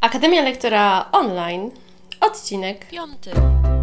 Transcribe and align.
Akademia 0.00 0.42
Lektora 0.42 1.08
Online, 1.12 1.70
odcinek 2.20 2.86
5. 2.90 3.77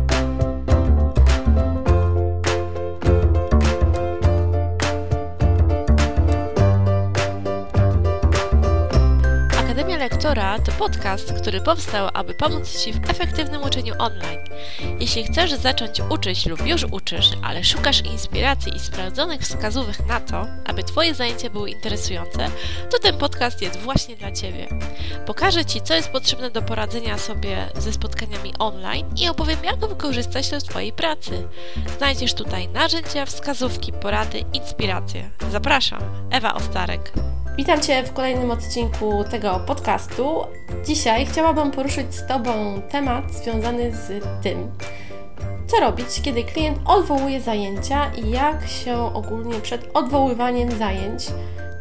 Lektora 10.06 10.60
to 10.60 10.72
podcast, 10.72 11.34
który 11.34 11.62
powstał, 11.62 12.10
aby 12.14 12.34
pomóc 12.34 12.84
Ci 12.84 12.94
w 12.94 13.10
efektywnym 13.10 13.64
uczeniu 13.64 13.94
online. 14.00 14.40
Jeśli 15.00 15.24
chcesz 15.24 15.54
zacząć 15.54 16.02
uczyć 16.10 16.46
lub 16.46 16.68
już 16.68 16.84
uczysz, 16.92 17.30
ale 17.44 17.64
szukasz 17.64 18.02
inspiracji 18.02 18.76
i 18.76 18.80
sprawdzonych 18.80 19.42
wskazówek 19.42 20.06
na 20.08 20.20
to, 20.20 20.48
aby 20.66 20.84
Twoje 20.84 21.14
zajęcia 21.14 21.50
były 21.50 21.70
interesujące, 21.70 22.48
to 22.92 23.00
ten 23.00 23.18
podcast 23.18 23.62
jest 23.62 23.80
właśnie 23.80 24.16
dla 24.16 24.32
Ciebie. 24.32 24.68
Pokażę 25.26 25.66
Ci, 25.66 25.82
co 25.82 25.94
jest 25.94 26.10
potrzebne 26.10 26.52
do 26.52 26.62
poradzenia 26.62 27.18
sobie 27.18 27.70
ze 27.78 27.94
spotkaniami 27.94 28.54
online 28.60 29.06
i 29.18 29.30
opowiem, 29.30 29.64
jak 29.64 29.78
wykorzystać 29.78 30.50
to 30.50 30.60
w 30.60 30.64
Twojej 30.64 30.94
pracy. 30.94 31.48
Znajdziesz 31.98 32.34
tutaj 32.34 32.68
narzędzia, 32.68 33.26
wskazówki, 33.26 33.94
porady, 33.94 34.44
inspiracje. 34.54 35.30
Zapraszam, 35.52 36.02
Ewa 36.32 36.54
Ostarek. 36.54 37.35
Witam 37.58 37.82
Cię 37.82 38.04
w 38.04 38.14
kolejnym 38.14 38.52
odcinku 38.52 39.24
tego 39.32 39.60
podcastu. 39.68 40.44
Dzisiaj 40.86 41.26
chciałabym 41.26 41.72
poruszyć 41.72 42.16
z 42.16 42.28
Tobą 42.28 42.82
temat 42.92 43.34
związany 43.34 43.92
z 43.92 44.24
tym, 44.44 44.72
co 45.68 45.80
robić, 45.80 46.22
kiedy 46.22 46.44
klient 46.44 46.80
odwołuje 46.86 47.42
zajęcia 47.42 48.12
i 48.14 48.30
jak 48.30 48.68
się 48.68 49.14
ogólnie 49.14 49.60
przed 49.60 49.90
odwoływaniem 49.94 50.72
zajęć 50.72 51.28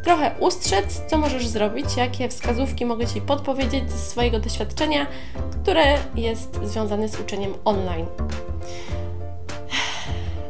trochę 0.03 0.31
ustrzec, 0.39 1.01
co 1.07 1.17
możesz 1.17 1.47
zrobić, 1.47 1.97
jakie 1.97 2.29
wskazówki 2.29 2.85
mogę 2.85 3.07
Ci 3.07 3.21
podpowiedzieć 3.21 3.91
ze 3.91 3.97
swojego 3.97 4.39
doświadczenia, 4.39 5.07
które 5.51 5.97
jest 6.15 6.59
związane 6.63 7.09
z 7.09 7.19
uczeniem 7.19 7.53
online. 7.65 8.05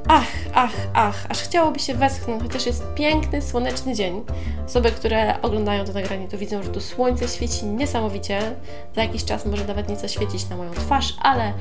Ach, 0.07 0.31
ach, 0.53 0.73
ach, 0.93 1.25
aż 1.29 1.41
chciałoby 1.41 1.79
się 1.79 1.93
westchnąć, 1.93 2.43
chociaż 2.43 2.65
jest 2.65 2.83
piękny, 2.95 3.41
słoneczny 3.41 3.95
dzień. 3.95 4.23
Osoby, 4.65 4.91
które 4.91 5.41
oglądają 5.41 5.85
to 5.85 5.93
nagranie, 5.93 6.27
to 6.27 6.37
widzą, 6.37 6.63
że 6.63 6.69
tu 6.69 6.81
słońce 6.81 7.27
świeci 7.27 7.65
niesamowicie. 7.65 8.55
Za 8.95 9.03
jakiś 9.03 9.25
czas 9.25 9.45
może 9.45 9.65
nawet 9.65 9.89
nieco 9.89 10.07
świecić 10.07 10.49
na 10.49 10.57
moją 10.57 10.71
twarz, 10.71 11.13
ale 11.21 11.53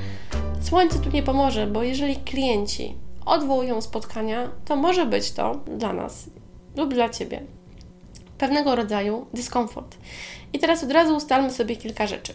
słońce 0.63 0.99
tu 0.99 1.11
nie 1.11 1.23
pomoże, 1.23 1.67
bo 1.67 1.83
jeżeli 1.83 2.17
klienci 2.17 2.95
odwołują 3.27 3.81
spotkania, 3.81 4.51
to 4.65 4.77
może 4.77 5.07
być 5.07 5.33
to 5.33 5.55
dla 5.55 5.93
nas 5.93 6.31
lub 6.77 6.95
dla 6.95 7.09
Ciebie 7.09 7.43
pewnego 8.39 8.77
rodzaju 8.77 9.27
dyskomfort. 9.35 9.97
I 10.53 10.59
teraz 10.59 10.85
od 10.85 10.91
razu 10.91 11.17
ustalmy 11.17 11.51
sobie 11.51 11.77
kilka 11.77 12.07
rzeczy. 12.07 12.35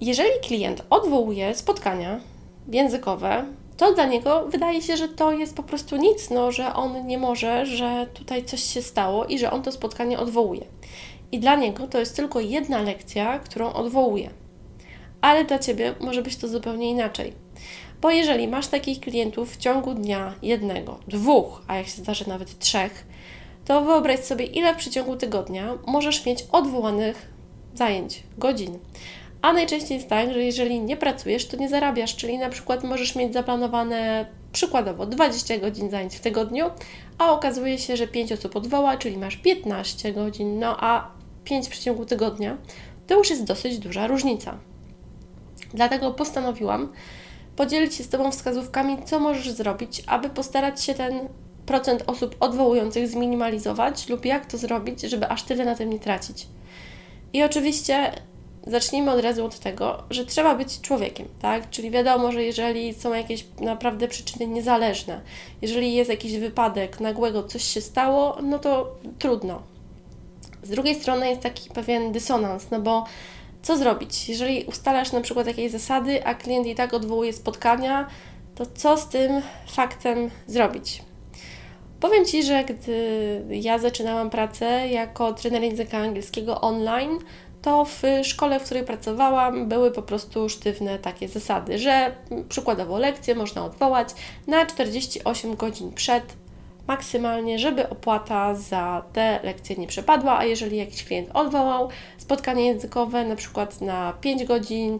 Jeżeli 0.00 0.40
klient 0.46 0.82
odwołuje 0.90 1.54
spotkania 1.54 2.20
językowe, 2.68 3.44
to 3.78 3.94
dla 3.94 4.06
niego 4.06 4.48
wydaje 4.48 4.82
się, 4.82 4.96
że 4.96 5.08
to 5.08 5.32
jest 5.32 5.56
po 5.56 5.62
prostu 5.62 5.96
nic, 5.96 6.30
no, 6.30 6.52
że 6.52 6.74
on 6.74 7.06
nie 7.06 7.18
może, 7.18 7.66
że 7.66 8.06
tutaj 8.14 8.44
coś 8.44 8.62
się 8.62 8.82
stało 8.82 9.24
i 9.24 9.38
że 9.38 9.50
on 9.50 9.62
to 9.62 9.72
spotkanie 9.72 10.18
odwołuje. 10.18 10.64
I 11.32 11.38
dla 11.38 11.54
niego 11.54 11.86
to 11.86 11.98
jest 11.98 12.16
tylko 12.16 12.40
jedna 12.40 12.82
lekcja, 12.82 13.38
którą 13.38 13.72
odwołuje. 13.72 14.30
Ale 15.20 15.44
dla 15.44 15.58
Ciebie 15.58 15.94
może 16.00 16.22
być 16.22 16.36
to 16.36 16.48
zupełnie 16.48 16.90
inaczej. 16.90 17.32
Bo 18.00 18.10
jeżeli 18.10 18.48
masz 18.48 18.66
takich 18.66 19.00
klientów 19.00 19.54
w 19.54 19.56
ciągu 19.56 19.94
dnia 19.94 20.34
jednego, 20.42 20.98
dwóch, 21.08 21.62
a 21.68 21.76
jak 21.76 21.86
się 21.86 22.02
zdarzy 22.02 22.28
nawet 22.28 22.58
trzech, 22.58 23.06
to 23.64 23.82
wyobraź 23.82 24.20
sobie, 24.20 24.44
ile 24.44 24.74
w 24.74 24.76
przeciągu 24.76 25.16
tygodnia 25.16 25.78
możesz 25.86 26.26
mieć 26.26 26.46
odwołanych 26.52 27.28
zajęć, 27.74 28.22
godzin. 28.38 28.78
A 29.42 29.52
najczęściej 29.52 29.96
jest 29.96 30.08
tak, 30.08 30.32
że 30.32 30.42
jeżeli 30.42 30.80
nie 30.80 30.96
pracujesz, 30.96 31.46
to 31.46 31.56
nie 31.56 31.68
zarabiasz, 31.68 32.16
czyli 32.16 32.38
na 32.38 32.48
przykład 32.48 32.84
możesz 32.84 33.16
mieć 33.16 33.32
zaplanowane 33.32 34.26
przykładowo 34.52 35.06
20 35.06 35.58
godzin 35.58 35.90
zajęć 35.90 36.16
w 36.16 36.20
tygodniu, 36.20 36.70
a 37.18 37.32
okazuje 37.32 37.78
się, 37.78 37.96
że 37.96 38.08
5 38.08 38.32
osób 38.32 38.56
odwoła, 38.56 38.96
czyli 38.96 39.18
masz 39.18 39.36
15 39.36 40.12
godzin, 40.12 40.58
no 40.58 40.76
a 40.80 41.10
5 41.44 41.66
w 41.66 41.70
przeciągu 41.70 42.04
tygodnia, 42.04 42.56
to 43.06 43.18
już 43.18 43.30
jest 43.30 43.44
dosyć 43.44 43.78
duża 43.78 44.06
różnica. 44.06 44.58
Dlatego 45.74 46.12
postanowiłam 46.12 46.92
podzielić 47.56 47.94
się 47.94 48.04
z 48.04 48.08
Tobą 48.08 48.30
wskazówkami, 48.30 48.96
co 49.04 49.20
możesz 49.20 49.50
zrobić, 49.50 50.02
aby 50.06 50.30
postarać 50.30 50.84
się 50.84 50.94
ten 50.94 51.28
procent 51.66 52.02
osób 52.06 52.36
odwołujących 52.40 53.08
zminimalizować 53.08 54.08
lub 54.08 54.24
jak 54.24 54.46
to 54.46 54.58
zrobić, 54.58 55.00
żeby 55.00 55.28
aż 55.28 55.42
tyle 55.42 55.64
na 55.64 55.74
tym 55.74 55.90
nie 55.90 55.98
tracić. 55.98 56.46
I 57.32 57.42
oczywiście 57.42 58.12
zacznijmy 58.68 59.12
od 59.12 59.20
razu 59.20 59.44
od 59.44 59.58
tego, 59.58 60.02
że 60.10 60.26
trzeba 60.26 60.54
być 60.54 60.80
człowiekiem, 60.80 61.28
tak? 61.42 61.70
Czyli 61.70 61.90
wiadomo, 61.90 62.32
że 62.32 62.44
jeżeli 62.44 62.94
są 62.94 63.14
jakieś 63.14 63.44
naprawdę 63.60 64.08
przyczyny 64.08 64.46
niezależne, 64.46 65.20
jeżeli 65.62 65.94
jest 65.94 66.10
jakiś 66.10 66.38
wypadek 66.38 67.00
nagłego, 67.00 67.42
coś 67.42 67.64
się 67.64 67.80
stało, 67.80 68.38
no 68.42 68.58
to 68.58 68.96
trudno. 69.18 69.62
Z 70.62 70.70
drugiej 70.70 70.94
strony 70.94 71.28
jest 71.28 71.40
taki 71.40 71.70
pewien 71.70 72.12
dysonans, 72.12 72.70
no 72.70 72.80
bo 72.80 73.04
co 73.62 73.76
zrobić? 73.76 74.28
Jeżeli 74.28 74.64
ustalasz 74.64 75.12
na 75.12 75.20
przykład 75.20 75.46
jakieś 75.46 75.72
zasady, 75.72 76.24
a 76.24 76.34
klient 76.34 76.66
i 76.66 76.74
tak 76.74 76.94
odwołuje 76.94 77.32
spotkania, 77.32 78.08
to 78.54 78.66
co 78.66 78.96
z 78.96 79.08
tym 79.08 79.42
faktem 79.66 80.30
zrobić? 80.46 81.02
Powiem 82.00 82.24
Ci, 82.24 82.42
że 82.42 82.64
gdy 82.64 83.42
ja 83.50 83.78
zaczynałam 83.78 84.30
pracę 84.30 84.88
jako 84.88 85.32
trener 85.32 85.62
języka 85.62 85.98
angielskiego 85.98 86.60
online, 86.60 87.18
to 87.62 87.84
w 87.84 88.02
szkole, 88.22 88.60
w 88.60 88.64
której 88.64 88.84
pracowałam, 88.84 89.68
były 89.68 89.90
po 89.90 90.02
prostu 90.02 90.48
sztywne 90.48 90.98
takie 90.98 91.28
zasady, 91.28 91.78
że 91.78 92.14
przykładowo 92.48 92.98
lekcje 92.98 93.34
można 93.34 93.64
odwołać 93.64 94.08
na 94.46 94.66
48 94.66 95.56
godzin 95.56 95.92
przed 95.92 96.24
maksymalnie, 96.86 97.58
żeby 97.58 97.88
opłata 97.88 98.54
za 98.54 99.02
te 99.12 99.40
lekcje 99.42 99.76
nie 99.76 99.86
przepadła, 99.86 100.38
a 100.38 100.44
jeżeli 100.44 100.76
jakiś 100.76 101.04
klient 101.04 101.28
odwołał 101.34 101.88
spotkanie 102.18 102.66
językowe 102.66 103.24
na 103.24 103.36
przykład 103.36 103.80
na 103.80 104.12
5 104.20 104.44
godzin 104.44 104.98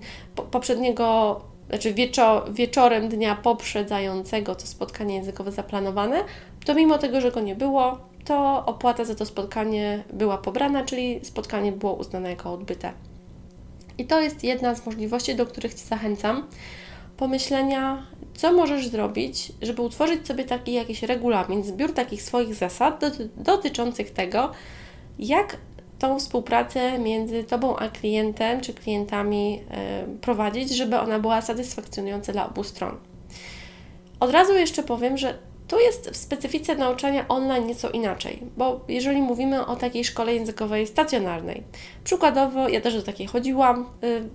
poprzedniego 0.51 1.41
znaczy 1.69 1.95
wieczo 1.95 2.45
wieczorem 2.51 3.09
dnia 3.09 3.35
poprzedzającego 3.35 4.55
to 4.55 4.67
spotkanie 4.67 5.15
językowe 5.15 5.53
zaplanowane, 5.53 6.25
to 6.65 6.75
mimo 6.75 6.99
tego, 6.99 7.21
że 7.21 7.33
go 7.33 7.41
nie 7.41 7.55
było, 7.55 7.99
to 8.25 8.67
opłata 8.67 9.05
za 9.05 9.15
to 9.15 9.27
spotkanie 9.27 10.05
była 10.13 10.39
pobrana, 10.39 10.85
czyli 10.85 11.21
spotkanie 11.25 11.73
było 11.73 11.95
uznane 11.95 12.31
jako 12.31 12.53
odbyte. 12.53 12.93
I 13.99 14.07
to 14.07 14.21
jest 14.21 14.45
jedna 14.45 14.75
z 14.75 14.87
możliwości, 14.87 15.35
do 15.35 15.47
których 15.47 15.75
Ci 15.75 15.85
zachęcam. 15.85 16.47
Pomyślenia, 17.17 18.07
co 18.35 18.53
możesz 18.53 18.89
zrobić, 18.89 19.53
żeby 19.63 19.83
utworzyć 19.83 20.27
sobie 20.27 20.45
taki 20.45 20.73
jakiś 20.73 21.03
regulamin, 21.03 21.65
zbiór 21.65 21.93
takich 21.93 22.23
swoich 22.23 22.55
zasad 22.55 23.01
doty 23.01 23.29
dotyczących 23.37 24.11
tego, 24.11 24.53
jak 25.19 25.57
tą 25.99 26.19
współpracę 26.19 26.99
między 26.99 27.45
Tobą 27.45 27.77
a 27.77 27.89
klientem 27.89 28.61
czy 28.61 28.75
klientami 28.75 29.53
yy, 29.53 30.19
prowadzić, 30.21 30.77
żeby 30.77 30.99
ona 30.99 31.19
była 31.19 31.43
satysfakcjonująca 31.43 32.33
dla 32.33 32.49
obu 32.49 32.65
stron. 32.65 32.97
Od 34.21 34.31
razu 34.31 34.55
jeszcze 34.55 34.83
powiem, 34.83 35.17
że 35.17 35.39
tu 35.69 35.81
jest 35.81 36.11
w 36.11 36.17
specyfice 36.17 36.75
nauczania 36.75 37.29
online 37.29 37.67
nieco 37.67 37.91
inaczej, 37.91 38.43
bo 38.57 38.81
jeżeli 38.89 39.23
mówimy 39.23 39.67
o 39.67 39.77
takiej 39.77 40.05
szkole 40.05 40.35
językowej 40.35 40.87
stacjonarnej, 40.87 41.63
przykładowo 42.05 42.69
ja 42.69 42.81
też 42.81 42.95
do 42.95 43.03
takiej 43.03 43.27
chodziłam, 43.27 43.87
y, 44.05 44.29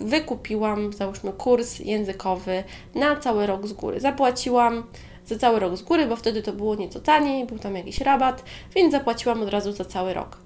wykupiłam, 0.00 0.92
załóżmy, 0.92 1.32
kurs 1.32 1.78
językowy 1.78 2.64
na 2.94 3.16
cały 3.16 3.46
rok 3.46 3.66
z 3.66 3.72
góry. 3.72 4.00
Zapłaciłam 4.00 4.86
za 5.26 5.38
cały 5.38 5.60
rok 5.60 5.76
z 5.76 5.82
góry, 5.82 6.06
bo 6.06 6.16
wtedy 6.16 6.42
to 6.42 6.52
było 6.52 6.74
nieco 6.74 7.00
taniej, 7.00 7.46
był 7.46 7.58
tam 7.58 7.76
jakiś 7.76 8.00
rabat, 8.00 8.44
więc 8.74 8.92
zapłaciłam 8.92 9.42
od 9.42 9.48
razu 9.48 9.72
za 9.72 9.84
cały 9.84 10.14
rok. 10.14 10.38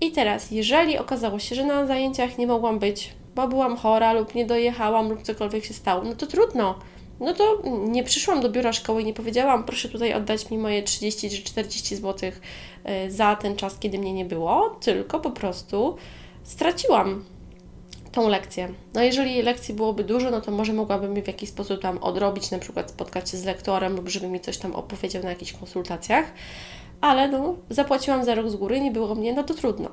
I 0.00 0.12
teraz, 0.12 0.50
jeżeli 0.50 0.98
okazało 0.98 1.38
się, 1.38 1.54
że 1.54 1.64
na 1.64 1.86
zajęciach 1.86 2.38
nie 2.38 2.46
mogłam 2.46 2.78
być, 2.78 3.14
bo 3.34 3.48
byłam 3.48 3.76
chora 3.76 4.12
lub 4.12 4.34
nie 4.34 4.46
dojechałam 4.46 5.08
lub 5.08 5.22
cokolwiek 5.22 5.64
się 5.64 5.74
stało, 5.74 6.04
no 6.04 6.14
to 6.14 6.26
trudno 6.26 6.78
no 7.20 7.34
to 7.34 7.62
nie 7.88 8.04
przyszłam 8.04 8.40
do 8.40 8.50
biura 8.50 8.72
szkoły 8.72 9.02
i 9.02 9.04
nie 9.04 9.14
powiedziałam, 9.14 9.64
proszę 9.64 9.88
tutaj 9.88 10.14
oddać 10.14 10.50
mi 10.50 10.58
moje 10.58 10.82
30 10.82 11.30
czy 11.30 11.42
40 11.42 11.96
zł 11.96 12.30
e, 12.84 13.10
za 13.10 13.36
ten 13.36 13.56
czas, 13.56 13.78
kiedy 13.78 13.98
mnie 13.98 14.12
nie 14.12 14.24
było, 14.24 14.76
tylko 14.80 15.20
po 15.20 15.30
prostu 15.30 15.96
straciłam 16.42 17.24
tą 18.12 18.28
lekcję. 18.28 18.68
No 18.94 19.02
jeżeli 19.02 19.42
lekcji 19.42 19.74
byłoby 19.74 20.04
dużo, 20.04 20.30
no 20.30 20.40
to 20.40 20.50
może 20.50 20.72
mogłabym 20.72 21.16
je 21.16 21.22
w 21.22 21.26
jakiś 21.26 21.48
sposób 21.48 21.80
tam 21.82 21.98
odrobić, 21.98 22.50
na 22.50 22.58
przykład 22.58 22.90
spotkać 22.90 23.30
się 23.30 23.36
z 23.36 23.44
lektorem 23.44 23.96
lub 23.96 24.08
żeby 24.08 24.28
mi 24.28 24.40
coś 24.40 24.58
tam 24.58 24.74
opowiedział 24.74 25.22
na 25.22 25.28
jakichś 25.28 25.52
konsultacjach, 25.52 26.32
ale 27.00 27.28
no 27.28 27.56
zapłaciłam 27.70 28.24
za 28.24 28.34
rok 28.34 28.50
z 28.50 28.56
góry, 28.56 28.80
nie 28.80 28.90
było 28.90 29.14
mnie, 29.14 29.32
no 29.32 29.42
to 29.42 29.54
trudno. 29.54 29.90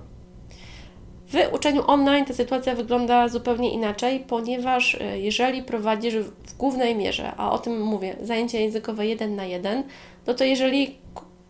W 1.36 1.54
uczeniu 1.54 1.84
online 1.88 2.26
ta 2.26 2.34
sytuacja 2.34 2.76
wygląda 2.76 3.28
zupełnie 3.28 3.74
inaczej, 3.74 4.20
ponieważ 4.20 4.96
e, 4.96 5.20
jeżeli 5.20 5.64
prowadzisz 5.64 6.16
w 6.18 6.58
głównej 6.58 6.96
mierze, 6.96 7.32
a 7.38 7.52
o 7.52 7.58
tym 7.58 7.82
mówię, 7.82 8.16
zajęcia 8.22 8.60
językowe 8.60 9.08
jeden 9.08 9.36
na 9.36 9.46
jeden, 9.46 9.84
no 10.28 10.34
to 10.34 10.44
jeżeli 10.44 10.98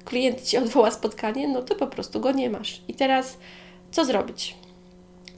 klient 0.06 0.42
Ci 0.42 0.58
odwoła 0.58 0.92
spotkanie, 0.92 1.48
no 1.48 1.62
to 1.62 1.76
po 1.76 1.88
prostu 1.88 2.20
go 2.20 2.32
nie 2.32 2.50
masz. 2.50 2.82
I 2.88 2.94
teraz 2.94 3.38
co 3.92 4.06
zrobić? 4.06 4.56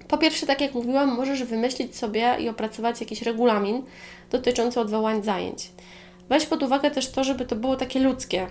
Po 0.08 0.18
pierwsze, 0.18 0.46
tak 0.46 0.62
jak 0.62 0.74
mówiłam, 0.74 1.16
możesz 1.16 1.44
wymyślić 1.44 1.96
sobie 1.96 2.36
i 2.40 2.50
opracować 2.50 3.02
jakiś 3.02 3.22
regulamin 3.22 3.84
dotyczący 4.32 4.80
odwołań 4.80 5.24
zajęć. 5.24 5.72
Weź 6.30 6.46
pod 6.46 6.64
uwagę 6.64 6.92
też 6.92 7.12
to, 7.12 7.24
żeby 7.24 7.46
to 7.46 7.56
było 7.56 7.76
takie 7.76 8.00
ludzkie. 8.00 8.48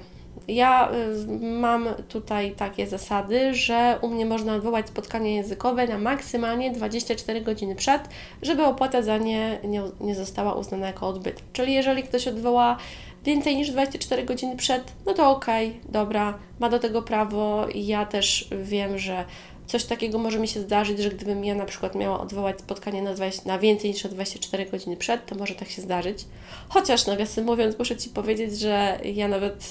Ja 0.49 0.93
y, 0.93 1.41
mam 1.41 1.89
tutaj 2.09 2.53
takie 2.53 2.87
zasady, 2.87 3.55
że 3.55 3.99
u 4.03 4.09
mnie 4.09 4.27
można 4.27 4.55
odwołać 4.55 4.89
spotkanie 4.89 5.35
językowe 5.35 5.87
na 5.87 5.99
maksymalnie 5.99 6.71
24 6.71 7.41
godziny 7.41 7.75
przed, 7.75 8.09
żeby 8.43 8.65
opłata 8.65 9.03
za 9.03 9.19
nie 9.19 9.59
nie, 9.65 9.83
nie 10.01 10.15
została 10.15 10.55
uznana 10.55 10.87
jako 10.87 11.09
odbyt. 11.09 11.43
Czyli 11.53 11.75
jeżeli 11.75 12.03
ktoś 12.03 12.29
odwoła 12.29 12.77
więcej 13.25 13.57
niż 13.57 13.71
24 13.71 14.25
godziny 14.25 14.57
przed, 14.57 14.93
no 15.07 15.15
to 15.15 15.31
okej, 15.31 15.69
okay, 15.69 15.93
dobra, 15.93 16.39
ma 16.61 16.69
do 16.69 16.79
tego 16.79 17.03
prawo 17.03 17.67
ja 17.75 18.07
też 18.07 18.49
wiem, 18.63 18.99
że 18.99 19.25
coś 19.67 19.85
takiego 19.85 20.19
może 20.19 20.39
mi 20.39 20.49
się 20.49 20.61
zdarzyć, 20.61 20.99
że 20.99 21.11
gdybym 21.11 21.45
ja 21.45 21.55
na 21.55 21.65
przykład 21.65 21.95
miała 21.95 22.21
odwołać 22.21 22.61
spotkanie 22.61 23.03
na, 23.03 23.15
20, 23.15 23.43
na 23.47 23.59
więcej 23.59 23.91
niż 23.91 24.03
24 24.03 24.67
godziny 24.67 24.97
przed, 24.97 25.27
to 25.27 25.35
może 25.35 25.55
tak 25.55 25.69
się 25.69 25.83
zdarzyć. 25.83 26.25
Chociaż 26.69 27.07
nawiasem 27.07 27.45
mówiąc, 27.45 27.79
muszę 27.79 27.97
Ci 27.97 28.11
powiedzieć, 28.11 28.59
że 28.59 28.99
ja 29.05 29.29
nawet, 29.29 29.67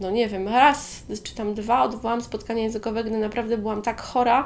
no 0.00 0.10
nie 0.10 0.28
wiem, 0.28 0.48
raz 0.48 1.02
czy 1.22 1.34
tam 1.34 1.54
dwa 1.54 1.82
odwołałam 1.82 2.20
spotkanie 2.20 2.62
językowe, 2.62 3.04
gdy 3.04 3.18
naprawdę 3.18 3.58
byłam 3.58 3.82
tak 3.82 4.00
chora, 4.00 4.44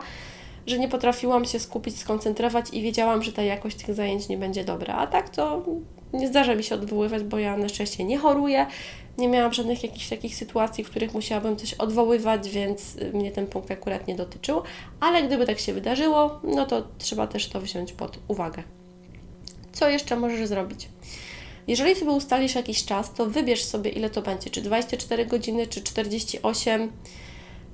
że 0.66 0.78
nie 0.78 0.88
potrafiłam 0.88 1.44
się 1.44 1.58
skupić, 1.58 1.98
skoncentrować 1.98 2.66
i 2.72 2.82
wiedziałam, 2.82 3.22
że 3.22 3.32
ta 3.32 3.42
jakość 3.42 3.76
tych 3.76 3.94
zajęć 3.94 4.28
nie 4.28 4.38
będzie 4.38 4.64
dobra. 4.64 4.94
A 4.94 5.06
tak 5.06 5.28
to 5.28 5.62
nie 6.12 6.28
zdarza 6.28 6.54
mi 6.54 6.64
się 6.64 6.74
odwoływać, 6.74 7.22
bo 7.22 7.38
ja 7.38 7.56
na 7.56 7.68
szczęście 7.68 8.04
nie 8.04 8.18
choruję. 8.18 8.66
Nie 9.18 9.28
miałam 9.28 9.52
żadnych 9.52 9.82
jakichś 9.82 10.08
takich 10.08 10.36
sytuacji, 10.36 10.84
w 10.84 10.90
których 10.90 11.14
musiałabym 11.14 11.56
coś 11.56 11.74
odwoływać, 11.74 12.48
więc 12.48 12.96
mnie 13.12 13.32
ten 13.32 13.46
punkt 13.46 13.70
akurat 13.70 14.06
nie 14.06 14.14
dotyczył. 14.14 14.62
Ale 15.00 15.22
gdyby 15.22 15.46
tak 15.46 15.58
się 15.58 15.72
wydarzyło, 15.72 16.40
no 16.44 16.66
to 16.66 16.82
trzeba 16.98 17.26
też 17.26 17.48
to 17.48 17.60
wziąć 17.60 17.92
pod 17.92 18.18
uwagę. 18.28 18.62
Co 19.72 19.88
jeszcze 19.88 20.16
możesz 20.16 20.48
zrobić? 20.48 20.88
Jeżeli 21.68 21.94
sobie 21.94 22.10
ustalisz 22.10 22.54
jakiś 22.54 22.84
czas, 22.84 23.12
to 23.12 23.26
wybierz 23.26 23.64
sobie 23.64 23.90
ile 23.90 24.10
to 24.10 24.22
będzie, 24.22 24.50
czy 24.50 24.62
24 24.62 25.26
godziny, 25.26 25.66
czy 25.66 25.82
48 25.82 26.92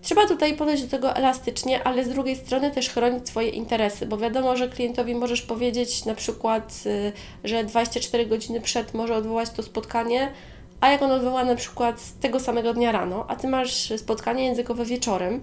Trzeba 0.03 0.27
tutaj 0.27 0.57
podejść 0.57 0.83
do 0.83 0.89
tego 0.89 1.17
elastycznie, 1.17 1.85
ale 1.85 2.05
z 2.05 2.09
drugiej 2.09 2.37
strony 2.37 2.71
też 2.71 2.89
chronić 2.91 3.29
swoje 3.29 3.49
interesy, 3.49 4.07
bo 4.07 4.19
wiadomo, 4.19 4.57
że 4.57 4.69
klientowi 4.69 5.15
możesz 5.15 5.43
powiedzieć 5.43 6.05
na 6.05 6.15
przykład, 6.15 6.83
y, 6.87 7.13
że 7.45 7.65
24 7.65 8.27
godziny 8.27 8.61
przed 8.61 8.95
może 8.95 9.17
odwołać 9.17 9.51
to 9.51 9.63
spotkanie, 9.63 10.33
a 10.81 10.91
jak 10.91 11.03
on 11.03 11.13
odwoła 11.13 11.45
na 11.45 11.55
przykład 11.55 12.01
tego 12.21 12.41
samego 12.41 12.75
dnia 12.75 12.93
rano, 12.93 13.25
a 13.29 13.37
Ty 13.37 13.49
masz 13.49 13.93
spotkanie 13.97 14.45
językowe 14.45 14.85
wieczorem, 14.85 15.41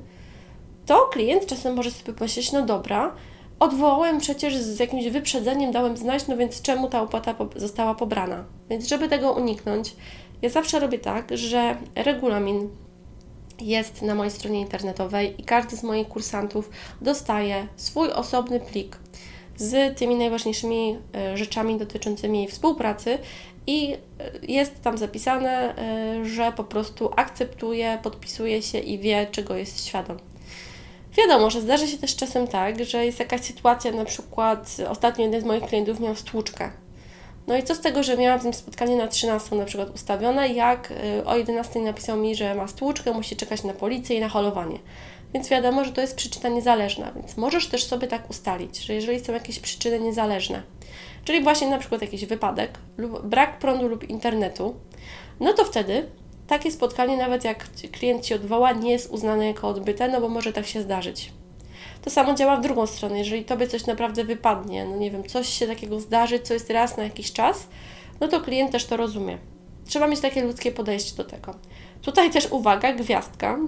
to 0.86 1.00
klient 1.00 1.46
czasem 1.46 1.76
może 1.76 1.92
sobie 1.92 2.14
pomyśleć, 2.14 2.52
no 2.52 2.62
dobra, 2.62 3.16
odwołałem 3.60 4.20
przecież 4.20 4.58
z 4.58 4.80
jakimś 4.80 5.08
wyprzedzeniem, 5.08 5.72
dałem 5.72 5.98
znać, 5.98 6.28
no 6.28 6.38
więc 6.38 6.62
czemu 6.62 6.90
ta 6.90 7.02
opłata 7.02 7.36
została 7.56 7.96
pobrana? 7.96 8.46
Więc 8.70 8.88
żeby 8.88 9.10
tego 9.10 9.32
uniknąć, 9.32 9.96
ja 10.42 10.50
zawsze 10.50 10.80
robię 10.80 11.00
tak, 11.00 11.38
że 11.38 11.78
regulamin 11.96 12.70
jest 13.62 14.02
na 14.02 14.16
mojej 14.16 14.32
stronie 14.32 14.62
internetowej 14.62 15.42
i 15.42 15.44
każdy 15.44 15.78
z 15.78 15.84
moich 15.84 16.08
kursantów 16.08 16.70
dostaje 17.02 17.68
swój 17.76 18.12
osobny 18.12 18.60
plik 18.60 18.98
z 19.58 19.98
tymi 19.98 20.16
najważniejszymi 20.16 20.98
e, 21.16 21.38
rzeczami 21.38 21.78
dotyczącymi 21.78 22.48
współpracy 22.48 23.18
i 23.68 23.94
e, 23.94 23.98
jest 24.48 24.82
tam 24.82 24.98
zapisane, 24.98 25.76
e, 25.78 26.26
że 26.26 26.52
po 26.52 26.64
prostu 26.64 27.10
akceptuje, 27.16 28.00
podpisuje 28.04 28.62
się 28.62 28.80
i 28.80 29.00
wie, 29.00 29.28
czego 29.32 29.56
jest 29.56 29.86
świadom. 29.86 30.18
Wiadomo, 31.18 31.50
że 31.50 31.62
zdarzy 31.62 31.88
się 31.88 31.98
też 31.98 32.16
czasem 32.16 32.48
tak, 32.48 32.86
że 32.86 33.06
jest 33.06 33.20
jakaś 33.20 33.42
sytuacja, 33.42 33.92
na 33.92 34.06
przykład 34.06 34.78
ostatnio 34.90 35.26
jeden 35.26 35.42
z 35.42 35.44
moich 35.44 35.64
klientów 35.64 36.00
miał 36.00 36.16
stłuczkę 36.16 36.72
no 37.48 37.58
i 37.58 37.64
co 37.64 37.76
z 37.76 37.80
tego, 37.80 38.04
że 38.04 38.18
miałam 38.18 38.42
z 38.42 38.44
nim 38.44 38.54
spotkanie 38.54 38.96
na 38.96 39.08
13 39.08 39.56
na 39.56 39.66
przykład 39.66 39.96
ustawione, 39.96 40.50
jak 40.50 40.92
y, 40.92 41.26
o 41.26 41.38
11 41.38 41.80
napisał 41.80 42.18
mi, 42.18 42.36
że 42.36 42.56
ma 42.56 42.68
stłuczkę, 42.68 43.12
musi 43.12 43.36
czekać 43.36 43.64
na 43.64 43.74
policję 43.74 44.18
i 44.18 44.20
na 44.20 44.30
holowanie. 44.30 44.80
Więc 45.34 45.50
wiadomo, 45.50 45.86
że 45.86 45.92
to 45.92 46.02
jest 46.02 46.16
przyczyna 46.16 46.50
niezależna, 46.50 47.12
więc 47.12 47.38
możesz 47.38 47.68
też 47.68 47.84
sobie 47.84 48.08
tak 48.08 48.30
ustalić, 48.30 48.78
że 48.78 48.94
jeżeli 48.94 49.20
są 49.20 49.34
jakieś 49.34 49.60
przyczyny 49.60 50.00
niezależne, 50.00 50.64
czyli 51.26 51.44
właśnie 51.44 51.70
na 51.70 51.78
przykład 51.78 52.02
jakiś 52.02 52.26
wypadek 52.26 52.72
lub 52.98 53.26
brak 53.26 53.60
prądu 53.60 53.88
lub 53.88 54.10
internetu, 54.10 54.76
no 55.40 55.54
to 55.54 55.66
wtedy 55.66 56.10
takie 56.48 56.72
spotkanie, 56.72 57.18
nawet 57.18 57.44
jak 57.44 57.68
klient 57.92 58.26
Ci 58.26 58.34
odwoła, 58.34 58.72
nie 58.72 58.92
jest 58.92 59.12
uznane 59.12 59.48
jako 59.48 59.68
odbyte, 59.68 60.08
no 60.08 60.22
bo 60.22 60.30
może 60.30 60.54
tak 60.54 60.66
się 60.66 60.82
zdarzyć. 60.82 61.32
To 62.02 62.10
samo 62.10 62.34
działa 62.34 62.58
w 62.58 62.62
drugą 62.62 62.88
stronę. 62.88 63.18
Jeżeli 63.18 63.46
Tobie 63.46 63.68
coś 63.68 63.86
naprawdę 63.86 64.24
wypadnie, 64.24 64.86
no 64.86 64.96
nie 64.96 65.12
wiem, 65.12 65.24
coś 65.24 65.50
się 65.50 65.68
takiego 65.68 66.00
zdarzy, 66.00 66.40
co 66.40 66.54
jest 66.54 66.70
raz 66.70 66.98
na 66.98 67.04
jakiś 67.04 67.34
czas, 67.34 67.68
no 68.20 68.28
to 68.28 68.42
klient 68.42 68.72
też 68.72 68.86
to 68.86 68.98
rozumie. 68.98 69.38
Trzeba 69.86 70.08
mieć 70.08 70.20
takie 70.20 70.44
ludzkie 70.44 70.72
podejście 70.72 71.16
do 71.16 71.24
tego. 71.24 71.54
Tutaj 72.02 72.32
też 72.32 72.48
uwaga, 72.52 72.94
gwiazdka, 72.94 73.60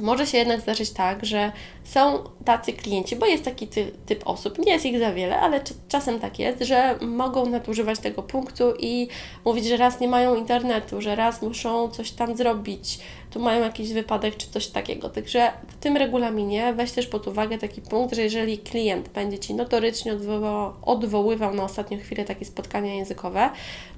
może 0.00 0.26
się 0.26 0.38
jednak 0.38 0.60
zdarzyć 0.60 0.90
tak, 0.90 1.24
że 1.24 1.52
są 1.84 2.18
tacy 2.44 2.72
klienci, 2.72 3.16
bo 3.16 3.26
jest 3.26 3.44
taki 3.44 3.68
ty, 3.68 3.92
typ 4.06 4.22
osób, 4.24 4.58
nie 4.58 4.72
jest 4.72 4.86
ich 4.86 4.98
za 4.98 5.12
wiele, 5.12 5.40
ale 5.40 5.60
czasem 5.88 6.20
tak 6.20 6.38
jest, 6.38 6.62
że 6.62 6.98
mogą 7.00 7.46
nadużywać 7.46 7.98
tego 7.98 8.22
punktu 8.22 8.64
i 8.78 9.08
mówić, 9.44 9.64
że 9.66 9.76
raz 9.76 10.00
nie 10.00 10.08
mają 10.08 10.34
internetu, 10.34 11.00
że 11.00 11.16
raz 11.16 11.42
muszą 11.42 11.88
coś 11.88 12.10
tam 12.10 12.36
zrobić, 12.36 12.98
tu 13.32 13.40
mają 13.40 13.60
jakiś 13.60 13.92
wypadek 13.92 14.36
czy 14.36 14.50
coś 14.50 14.66
takiego. 14.66 15.10
Także 15.10 15.52
w 15.68 15.76
tym 15.76 15.96
regulaminie 15.96 16.72
weź 16.72 16.92
też 16.92 17.06
pod 17.06 17.26
uwagę 17.26 17.58
taki 17.58 17.82
punkt, 17.82 18.14
że 18.14 18.22
jeżeli 18.22 18.58
klient 18.58 19.08
będzie 19.08 19.38
Ci 19.38 19.54
notorycznie 19.54 20.12
odwoływał, 20.12 20.72
odwoływał 20.82 21.54
na 21.54 21.64
ostatnią 21.64 21.98
chwilę 21.98 22.24
takie 22.24 22.44
spotkania 22.44 22.94
językowe, 22.94 23.50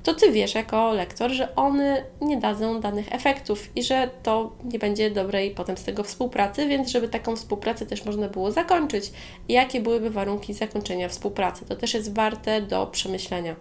to 0.03 0.15
Ty 0.15 0.33
wiesz 0.33 0.55
jako 0.55 0.93
lektor, 0.93 1.31
że 1.31 1.55
one 1.57 2.05
nie 2.21 2.37
dadzą 2.37 2.81
danych 2.81 3.13
efektów 3.13 3.69
i 3.77 3.83
że 3.83 4.11
to 4.23 4.53
nie 4.65 4.79
będzie 4.79 5.11
dobrej 5.11 5.51
potem 5.51 5.77
z 5.77 5.85
tego 5.85 6.05
współpracy, 6.05 6.67
więc 6.69 6.91
żeby 6.91 7.09
taką 7.09 7.37
współpracę 7.37 7.87
też 7.87 8.05
można 8.05 8.29
było 8.29 8.53
zakończyć 8.53 9.13
i 9.49 9.53
jakie 9.53 9.81
byłyby 9.81 10.11
warunki 10.11 10.55
zakończenia 10.55 11.09
współpracy. 11.09 11.65
To 11.69 11.77
też 11.77 11.95
jest 11.95 12.15
warte 12.15 12.63
do 12.63 12.87
przemyślenia. 12.87 13.57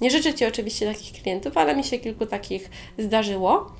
Nie 0.00 0.10
życzę 0.10 0.34
Ci 0.34 0.46
oczywiście 0.46 0.86
takich 0.86 1.22
klientów, 1.22 1.56
ale 1.56 1.76
mi 1.76 1.84
się 1.84 1.98
kilku 1.98 2.26
takich 2.26 2.70
zdarzyło 2.98 3.70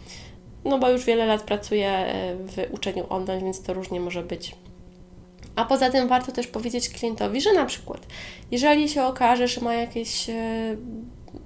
no 0.65 0.79
bo 0.79 0.91
już 0.91 1.05
wiele 1.05 1.27
lat 1.27 1.43
pracuję 1.43 1.91
e, 1.91 2.35
w 2.37 2.75
uczeniu 2.75 3.07
online, 3.09 3.45
więc 3.45 3.63
to 3.63 3.75
różnie 3.75 4.01
może 4.01 4.23
być. 4.23 4.55
A 5.57 5.65
poza 5.65 5.91
tym 5.91 6.09
warto 6.09 6.33
też 6.33 6.47
powiedzieć 6.47 6.89
klientowi, 6.89 7.41
że 7.41 7.53
na 7.53 7.65
przykład, 7.65 8.07
jeżeli 8.51 8.89
się 8.89 9.05
okaże, 9.05 9.49
że 9.49 9.61
ma 9.61 9.75
jakieś 9.75 10.31
e, 10.31 10.77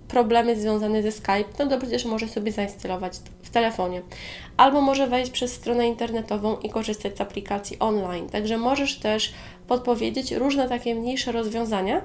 problemy 0.08 0.56
związane 0.56 1.02
ze 1.02 1.12
Skype, 1.12 1.44
no 1.58 1.66
to 1.66 1.78
przecież 1.78 2.04
może 2.04 2.28
sobie 2.28 2.52
zainstalować 2.52 3.12
w 3.42 3.50
telefonie. 3.50 4.02
Albo 4.56 4.80
może 4.80 5.06
wejść 5.06 5.30
przez 5.30 5.52
stronę 5.52 5.88
internetową 5.88 6.56
i 6.56 6.70
korzystać 6.70 7.16
z 7.16 7.20
aplikacji 7.20 7.78
online. 7.78 8.28
Także 8.28 8.58
możesz 8.58 8.98
też 8.98 9.32
podpowiedzieć 9.66 10.32
różne 10.32 10.68
takie 10.68 10.94
mniejsze 10.94 11.32
rozwiązania, 11.32 12.02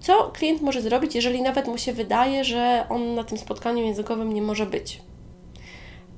co 0.00 0.30
klient 0.34 0.62
może 0.62 0.82
zrobić, 0.82 1.14
jeżeli 1.14 1.42
nawet 1.42 1.68
mu 1.68 1.78
się 1.78 1.92
wydaje, 1.92 2.44
że 2.44 2.86
on 2.88 3.14
na 3.14 3.24
tym 3.24 3.38
spotkaniu 3.38 3.84
językowym 3.84 4.32
nie 4.32 4.42
może 4.42 4.66
być. 4.66 5.00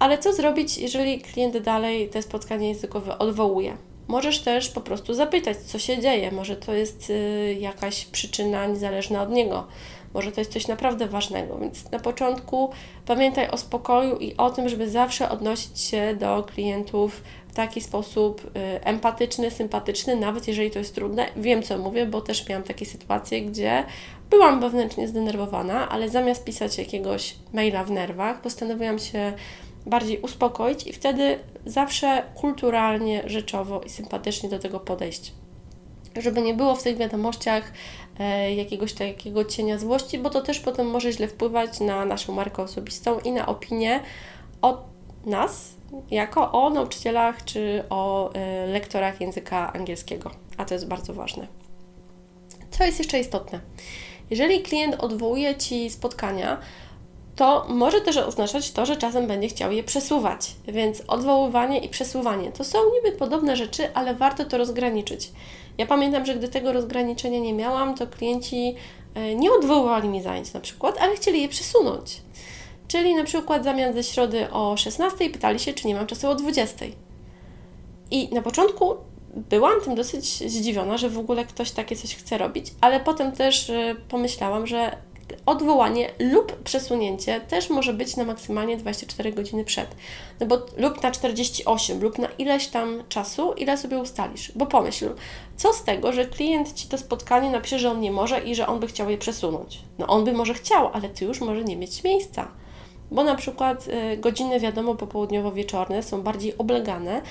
Ale 0.03 0.19
co 0.19 0.33
zrobić, 0.33 0.79
jeżeli 0.79 1.21
klient 1.21 1.59
dalej 1.59 2.09
te 2.09 2.23
spotkanie 2.23 2.69
językowe 2.69 3.19
odwołuje? 3.19 3.77
Możesz 4.09 4.41
też 4.41 4.69
po 4.69 4.81
prostu 4.81 5.15
zapytać, 5.15 5.57
co 5.57 5.79
się 5.79 5.99
dzieje. 5.99 6.33
Może 6.33 6.57
to 6.57 6.73
jest 6.73 7.11
y, 7.11 7.57
jakaś 7.61 8.05
przyczyna 8.05 8.67
niezależna 8.67 9.23
od 9.23 9.31
niego. 9.31 9.67
Może 10.15 10.33
to 10.33 10.41
jest 10.41 10.53
coś 10.53 10.69
naprawdę 10.69 11.07
ważnego. 11.07 11.59
Więc 11.59 11.91
na 11.91 11.99
początku 11.99 12.71
pamiętaj 13.07 13.51
o 13.51 13.57
spokoju 13.57 14.17
i 14.17 14.37
o 14.37 14.51
tym, 14.51 14.69
żeby 14.69 14.91
zawsze 14.91 15.31
odnosić 15.31 15.81
się 15.81 16.17
do 16.21 16.43
klientów 16.43 17.23
w 17.49 17.55
taki 17.55 17.81
sposób 17.81 18.45
y, 18.45 18.85
empatyczny, 18.85 19.51
sympatyczny, 19.51 20.17
nawet 20.17 20.49
jeżeli 20.49 20.71
to 20.71 20.79
jest 20.79 20.95
trudne. 20.95 21.27
Wiem, 21.37 21.63
co 21.63 21.79
mówię, 21.79 22.07
bo 22.07 22.21
też 22.21 22.49
miałam 22.49 22.63
takie 22.65 22.87
sytuacje, 22.87 23.43
gdzie 23.43 23.85
byłam 24.31 24.61
wewnętrznie 24.61 25.09
zdenerwowana, 25.09 25.89
ale 25.89 26.09
zamiast 26.09 26.45
pisać 26.45 26.79
jakiegoś 26.79 27.35
maila 27.53 27.85
w 27.85 27.91
nerwach, 27.91 28.41
postanowiłam 28.41 28.99
się 28.99 29.33
bardziej 29.87 30.21
uspokoić 30.21 30.87
i 30.87 30.93
wtedy 30.93 31.39
zawsze 31.67 32.23
kulturalnie, 32.35 33.23
rzeczowo 33.27 33.81
i 33.81 33.91
sympatycznie 33.91 34.49
do 34.49 34.59
tego 34.59 34.81
podejść. 34.81 35.33
Żeby 36.17 36.43
nie 36.43 36.55
było 36.55 36.75
w 36.75 36.83
tych 36.83 36.97
wiadomościach 36.97 37.73
e, 38.19 38.55
jakiegoś 38.55 38.93
takiego 38.93 39.45
cienia 39.45 39.79
złości, 39.79 40.19
bo 40.19 40.31
to 40.31 40.41
też 40.41 40.61
potem 40.61 40.91
może 40.91 41.13
źle 41.13 41.29
wpływać 41.29 41.81
na 41.81 42.05
naszą 42.05 42.33
markę 42.33 42.63
osobistą 42.63 43.21
i 43.21 43.33
na 43.33 43.47
opinię 43.47 44.01
o 44.63 44.85
nas, 45.27 45.75
jako 46.11 46.53
o 46.53 46.71
nauczycielach 46.71 47.45
czy 47.45 47.85
o 47.91 48.33
e, 48.33 48.67
lektorach 48.67 49.21
języka 49.21 49.73
angielskiego, 49.73 50.31
a 50.57 50.65
to 50.65 50.75
jest 50.75 50.89
bardzo 50.89 51.15
ważne. 51.15 51.47
Co 52.71 52.85
jest 52.85 52.99
jeszcze 52.99 53.21
istotne? 53.21 53.61
Jeżeli 54.31 54.63
klient 54.63 54.95
odwołuje 54.95 55.57
Ci 55.57 55.91
spotkania, 55.91 56.59
to 57.37 57.67
może 57.69 58.01
też 58.01 58.17
oznaczać 58.17 58.71
to, 58.71 58.87
że 58.87 58.97
czasem 58.97 59.27
będzie 59.27 59.49
chciał 59.49 59.73
je 59.73 59.83
przesuwać. 59.83 60.55
Więc 60.69 61.03
odwoływanie 61.09 61.79
i 61.79 61.89
przesuwanie 61.89 62.53
to 62.53 62.65
są 62.65 62.79
niby 62.95 63.19
podobne 63.19 63.57
rzeczy, 63.57 63.95
ale 63.95 64.15
warto 64.15 64.45
to 64.45 64.59
rozgraniczyć. 64.59 65.31
Ja 65.79 65.87
pamiętam, 65.87 66.27
że 66.27 66.35
gdy 66.35 66.49
tego 66.49 66.73
rozgraniczenia 66.73 67.39
nie 67.39 67.55
miałam, 67.55 67.95
to 67.95 68.07
klienci 68.07 68.75
e, 69.15 69.35
nie 69.35 69.53
odwoływali 69.53 70.09
mi 70.09 70.23
zajęć 70.23 70.53
na 70.53 70.61
przykład, 70.61 70.99
ale 71.01 71.17
chcieli 71.17 71.43
je 71.43 71.49
przesunąć. 71.49 72.23
Czyli 72.89 73.15
na 73.15 73.25
przykład 73.25 73.65
zamiast 73.65 73.95
ze 73.95 74.05
środy 74.05 74.51
o 74.51 74.77
16 74.77 75.31
pytali 75.31 75.59
się, 75.59 75.73
czy 75.73 75.87
nie 75.87 75.95
mam 75.95 76.07
czasu 76.07 76.31
o 76.31 76.35
20. 76.35 76.87
I 78.11 78.35
na 78.35 78.43
początku 78.43 78.95
byłam 79.35 79.81
tym 79.85 79.95
dosyć 79.95 80.25
zdziwiona, 80.51 80.99
że 80.99 81.09
w 81.09 81.19
ogóle 81.19 81.45
ktoś 81.45 81.71
takie 81.71 81.97
coś 81.97 82.15
chce 82.15 82.39
robić, 82.39 82.67
ale 82.81 83.01
potem 83.01 83.33
też 83.33 83.71
e, 83.71 83.95
pomyślałam, 84.09 84.67
że 84.67 84.97
odwołanie 85.47 86.11
lub 86.19 86.63
przesunięcie 86.63 87.41
też 87.41 87.71
może 87.71 87.93
być 87.93 88.17
na 88.17 88.25
maksymalnie 88.25 88.77
24 88.77 89.33
godziny 89.33 89.65
przed. 89.65 89.97
No 90.41 90.47
bo 90.47 90.59
lub 90.77 91.03
na 91.03 91.11
48, 91.11 92.03
lub 92.03 92.19
na 92.19 92.29
ileś 92.39 92.67
tam 92.67 93.03
czasu, 93.09 93.53
ile 93.53 93.79
sobie 93.79 93.99
ustalisz. 93.99 94.53
Bo 94.55 94.67
pomyśl, 94.67 95.11
co 95.57 95.73
z 95.73 95.85
tego, 95.85 96.13
że 96.13 96.27
klient 96.27 96.73
ci 96.75 96.89
to 96.89 96.99
spotkanie 96.99 97.51
napisze, 97.51 97.79
że 97.79 97.91
on 97.91 98.01
nie 98.01 98.13
może 98.13 98.41
i 98.41 98.55
że 98.55 98.67
on 98.67 98.81
by 98.81 98.87
chciał 98.87 99.11
je 99.11 99.19
przesunąć. 99.19 99.79
No 99.99 100.07
on 100.07 100.25
by 100.25 100.33
może 100.33 100.55
chciał, 100.55 100.91
ale 100.93 101.09
ty 101.09 101.25
już 101.25 101.41
może 101.41 101.65
nie 101.65 101.77
mieć 101.77 102.05
miejsca 102.05 102.49
bo 103.13 103.25
na 103.25 103.35
przykład 103.35 103.89
y, 103.89 104.17
godziny, 104.17 104.61
wiadomo, 104.61 104.95
popołudniowo-wieczorne 104.95 106.03
są 106.03 106.23
bardziej 106.23 106.59
oblegane 106.59 107.23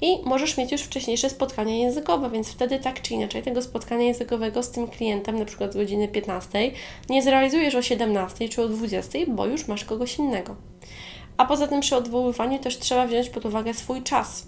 i 0.00 0.18
możesz 0.24 0.56
mieć 0.56 0.72
już 0.72 0.80
wcześniejsze 0.80 1.30
spotkania 1.30 1.76
językowe, 1.76 2.30
więc 2.30 2.48
wtedy 2.48 2.78
tak 2.78 3.02
czy 3.02 3.14
inaczej 3.14 3.42
tego 3.42 3.62
spotkania 3.62 4.04
językowego 4.04 4.62
z 4.62 4.70
tym 4.70 4.88
klientem, 4.88 5.38
na 5.38 5.44
przykład 5.44 5.72
z 5.72 5.76
godziny 5.76 6.08
15, 6.08 6.70
nie 7.08 7.22
zrealizujesz 7.22 7.74
o 7.74 7.82
17 7.82 8.48
czy 8.48 8.62
o 8.62 8.68
20, 8.68 9.18
bo 9.28 9.46
już 9.46 9.68
masz 9.68 9.84
kogoś 9.84 10.18
innego. 10.18 10.56
A 11.36 11.44
poza 11.44 11.68
tym 11.68 11.80
przy 11.80 11.96
odwoływaniu 11.96 12.58
też 12.58 12.78
trzeba 12.78 13.06
wziąć 13.06 13.28
pod 13.28 13.44
uwagę 13.44 13.74
swój 13.74 14.02
czas. 14.02 14.46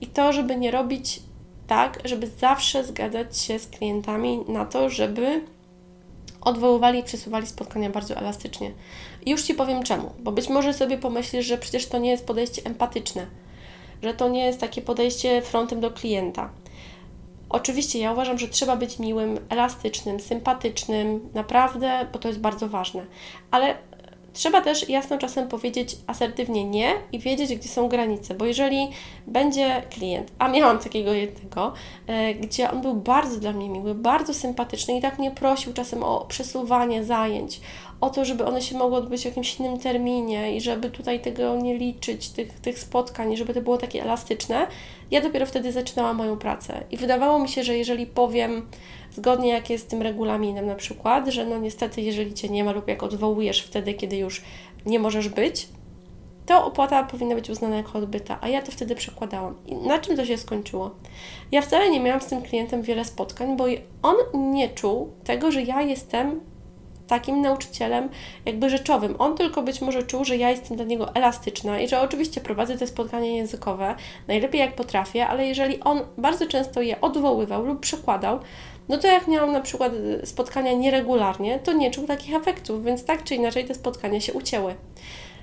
I 0.00 0.06
to, 0.06 0.32
żeby 0.32 0.56
nie 0.56 0.70
robić 0.70 1.20
tak, 1.66 1.98
żeby 2.04 2.26
zawsze 2.26 2.84
zgadzać 2.84 3.38
się 3.38 3.58
z 3.58 3.66
klientami 3.66 4.40
na 4.48 4.64
to, 4.64 4.90
żeby 4.90 5.44
odwoływali 6.40 6.98
i 6.98 7.02
przesuwali 7.02 7.46
spotkania 7.46 7.90
bardzo 7.90 8.16
elastycznie. 8.16 8.72
I 9.26 9.30
już 9.30 9.42
Ci 9.42 9.54
powiem 9.54 9.82
czemu, 9.82 10.10
bo 10.18 10.32
być 10.32 10.48
może 10.48 10.74
sobie 10.74 10.98
pomyślisz, 10.98 11.46
że 11.46 11.58
przecież 11.58 11.86
to 11.86 11.98
nie 11.98 12.10
jest 12.10 12.26
podejście 12.26 12.62
empatyczne 12.64 13.26
że 14.02 14.14
to 14.14 14.28
nie 14.28 14.44
jest 14.44 14.60
takie 14.60 14.82
podejście 14.82 15.42
frontem 15.42 15.80
do 15.80 15.90
klienta. 15.90 16.50
Oczywiście 17.48 17.98
ja 17.98 18.12
uważam, 18.12 18.38
że 18.38 18.48
trzeba 18.48 18.76
być 18.76 18.98
miłym, 18.98 19.38
elastycznym, 19.48 20.20
sympatycznym, 20.20 21.28
naprawdę, 21.34 22.06
bo 22.12 22.18
to 22.18 22.28
jest 22.28 22.40
bardzo 22.40 22.68
ważne. 22.68 23.06
Ale 23.50 23.76
trzeba 24.36 24.60
też 24.60 24.88
jasno 24.88 25.18
czasem 25.18 25.48
powiedzieć 25.48 25.96
asertywnie 26.06 26.64
nie 26.64 26.94
i 27.12 27.18
wiedzieć, 27.18 27.54
gdzie 27.54 27.68
są 27.68 27.88
granice, 27.88 28.34
bo 28.34 28.44
jeżeli 28.44 28.88
będzie 29.26 29.82
klient, 29.90 30.32
a 30.38 30.48
miałam 30.48 30.78
takiego 30.78 31.12
jednego, 31.12 31.72
e, 32.06 32.34
gdzie 32.34 32.70
on 32.70 32.82
był 32.82 32.94
bardzo 32.94 33.40
dla 33.40 33.52
mnie 33.52 33.68
miły, 33.68 33.94
bardzo 33.94 34.34
sympatyczny 34.34 34.96
i 34.98 35.00
tak 35.00 35.18
mnie 35.18 35.30
prosił 35.30 35.72
czasem 35.72 36.02
o 36.02 36.24
przesuwanie 36.24 37.04
zajęć, 37.04 37.60
o 38.00 38.10
to, 38.10 38.24
żeby 38.24 38.44
one 38.44 38.62
się 38.62 38.78
mogły 38.78 38.98
odbyć 38.98 39.22
w 39.22 39.24
jakimś 39.24 39.60
innym 39.60 39.78
terminie 39.78 40.56
i 40.56 40.60
żeby 40.60 40.90
tutaj 40.90 41.20
tego 41.20 41.56
nie 41.56 41.78
liczyć, 41.78 42.28
tych, 42.28 42.60
tych 42.60 42.78
spotkań, 42.78 43.36
żeby 43.36 43.54
to 43.54 43.60
było 43.60 43.78
takie 43.78 44.02
elastyczne, 44.02 44.66
ja 45.10 45.20
dopiero 45.20 45.46
wtedy 45.46 45.72
zaczynałam 45.72 46.16
moją 46.16 46.36
pracę. 46.36 46.84
I 46.90 46.96
wydawało 46.96 47.38
mi 47.38 47.48
się, 47.48 47.64
że 47.64 47.76
jeżeli 47.76 48.06
powiem 48.06 48.68
zgodnie 49.12 49.48
jak 49.48 49.70
jest 49.70 49.84
z 49.84 49.88
tym 49.88 50.02
regulaminem 50.02 50.66
na 50.66 50.74
przykład, 50.74 51.28
że 51.28 51.46
no 51.46 51.58
niestety 51.58 52.00
jeżeli 52.00 52.34
Cię 52.34 52.48
nie 52.48 52.64
ma 52.64 52.72
lub 52.72 52.88
jak 52.88 53.02
odwołujesz 53.02 53.60
wtedy, 53.60 53.94
kiedy 53.94 54.16
już 54.16 54.42
nie 54.86 54.98
możesz 54.98 55.28
być, 55.28 55.68
to 56.46 56.66
opłata 56.66 57.04
powinna 57.04 57.34
być 57.34 57.50
uznana 57.50 57.76
jako 57.76 57.98
odbyta, 57.98 58.38
a 58.40 58.48
ja 58.48 58.62
to 58.62 58.72
wtedy 58.72 58.94
przekładałam. 58.94 59.54
I 59.66 59.74
na 59.74 59.98
czym 59.98 60.16
to 60.16 60.24
się 60.24 60.38
skończyło? 60.38 60.90
Ja 61.52 61.62
wcale 61.62 61.90
nie 61.90 62.00
miałam 62.00 62.20
z 62.20 62.26
tym 62.26 62.42
klientem 62.42 62.82
wiele 62.82 63.04
spotkań, 63.04 63.56
bo 63.56 63.64
on 64.02 64.16
nie 64.54 64.68
czuł 64.68 65.12
tego, 65.24 65.50
że 65.50 65.62
ja 65.62 65.82
jestem 65.82 66.40
takim 67.06 67.40
nauczycielem 67.40 68.08
jakby 68.44 68.70
rzeczowym. 68.70 69.14
On 69.18 69.36
tylko 69.36 69.62
być 69.62 69.80
może 69.80 70.02
czuł, 70.02 70.24
że 70.24 70.36
ja 70.36 70.50
jestem 70.50 70.76
dla 70.76 70.86
niego 70.86 71.14
elastyczna 71.14 71.80
i 71.80 71.88
że 71.88 72.00
oczywiście 72.00 72.40
prowadzę 72.40 72.78
te 72.78 72.86
spotkania 72.86 73.26
językowe 73.26 73.94
najlepiej 74.28 74.60
jak 74.60 74.74
potrafię, 74.74 75.26
ale 75.26 75.46
jeżeli 75.46 75.80
on 75.80 76.00
bardzo 76.18 76.46
często 76.46 76.82
je 76.82 77.00
odwoływał 77.00 77.66
lub 77.66 77.80
przekładał, 77.80 78.40
no 78.88 78.98
to 78.98 79.08
jak 79.08 79.28
miałam 79.28 79.52
na 79.52 79.60
przykład 79.60 79.92
spotkania 80.24 80.72
nieregularnie, 80.72 81.58
to 81.58 81.72
nie 81.72 81.90
czuł 81.90 82.06
takich 82.06 82.34
efektów, 82.34 82.84
więc 82.84 83.04
tak 83.04 83.24
czy 83.24 83.34
inaczej 83.34 83.64
te 83.64 83.74
spotkania 83.74 84.20
się 84.20 84.32
ucięły. 84.32 84.74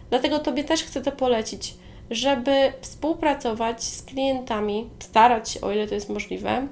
Dlatego 0.10 0.40
Tobie 0.40 0.64
też 0.64 0.84
chcę 0.84 1.02
to 1.02 1.12
polecić, 1.12 1.74
żeby 2.12 2.74
współpracować 2.82 3.84
z 3.84 4.04
klientami, 4.04 4.90
starać 5.00 5.50
się, 5.50 5.62
o 5.62 5.72
ile 5.72 5.88
to 5.88 5.96
jest 5.96 6.10
możliwe, 6.10 6.68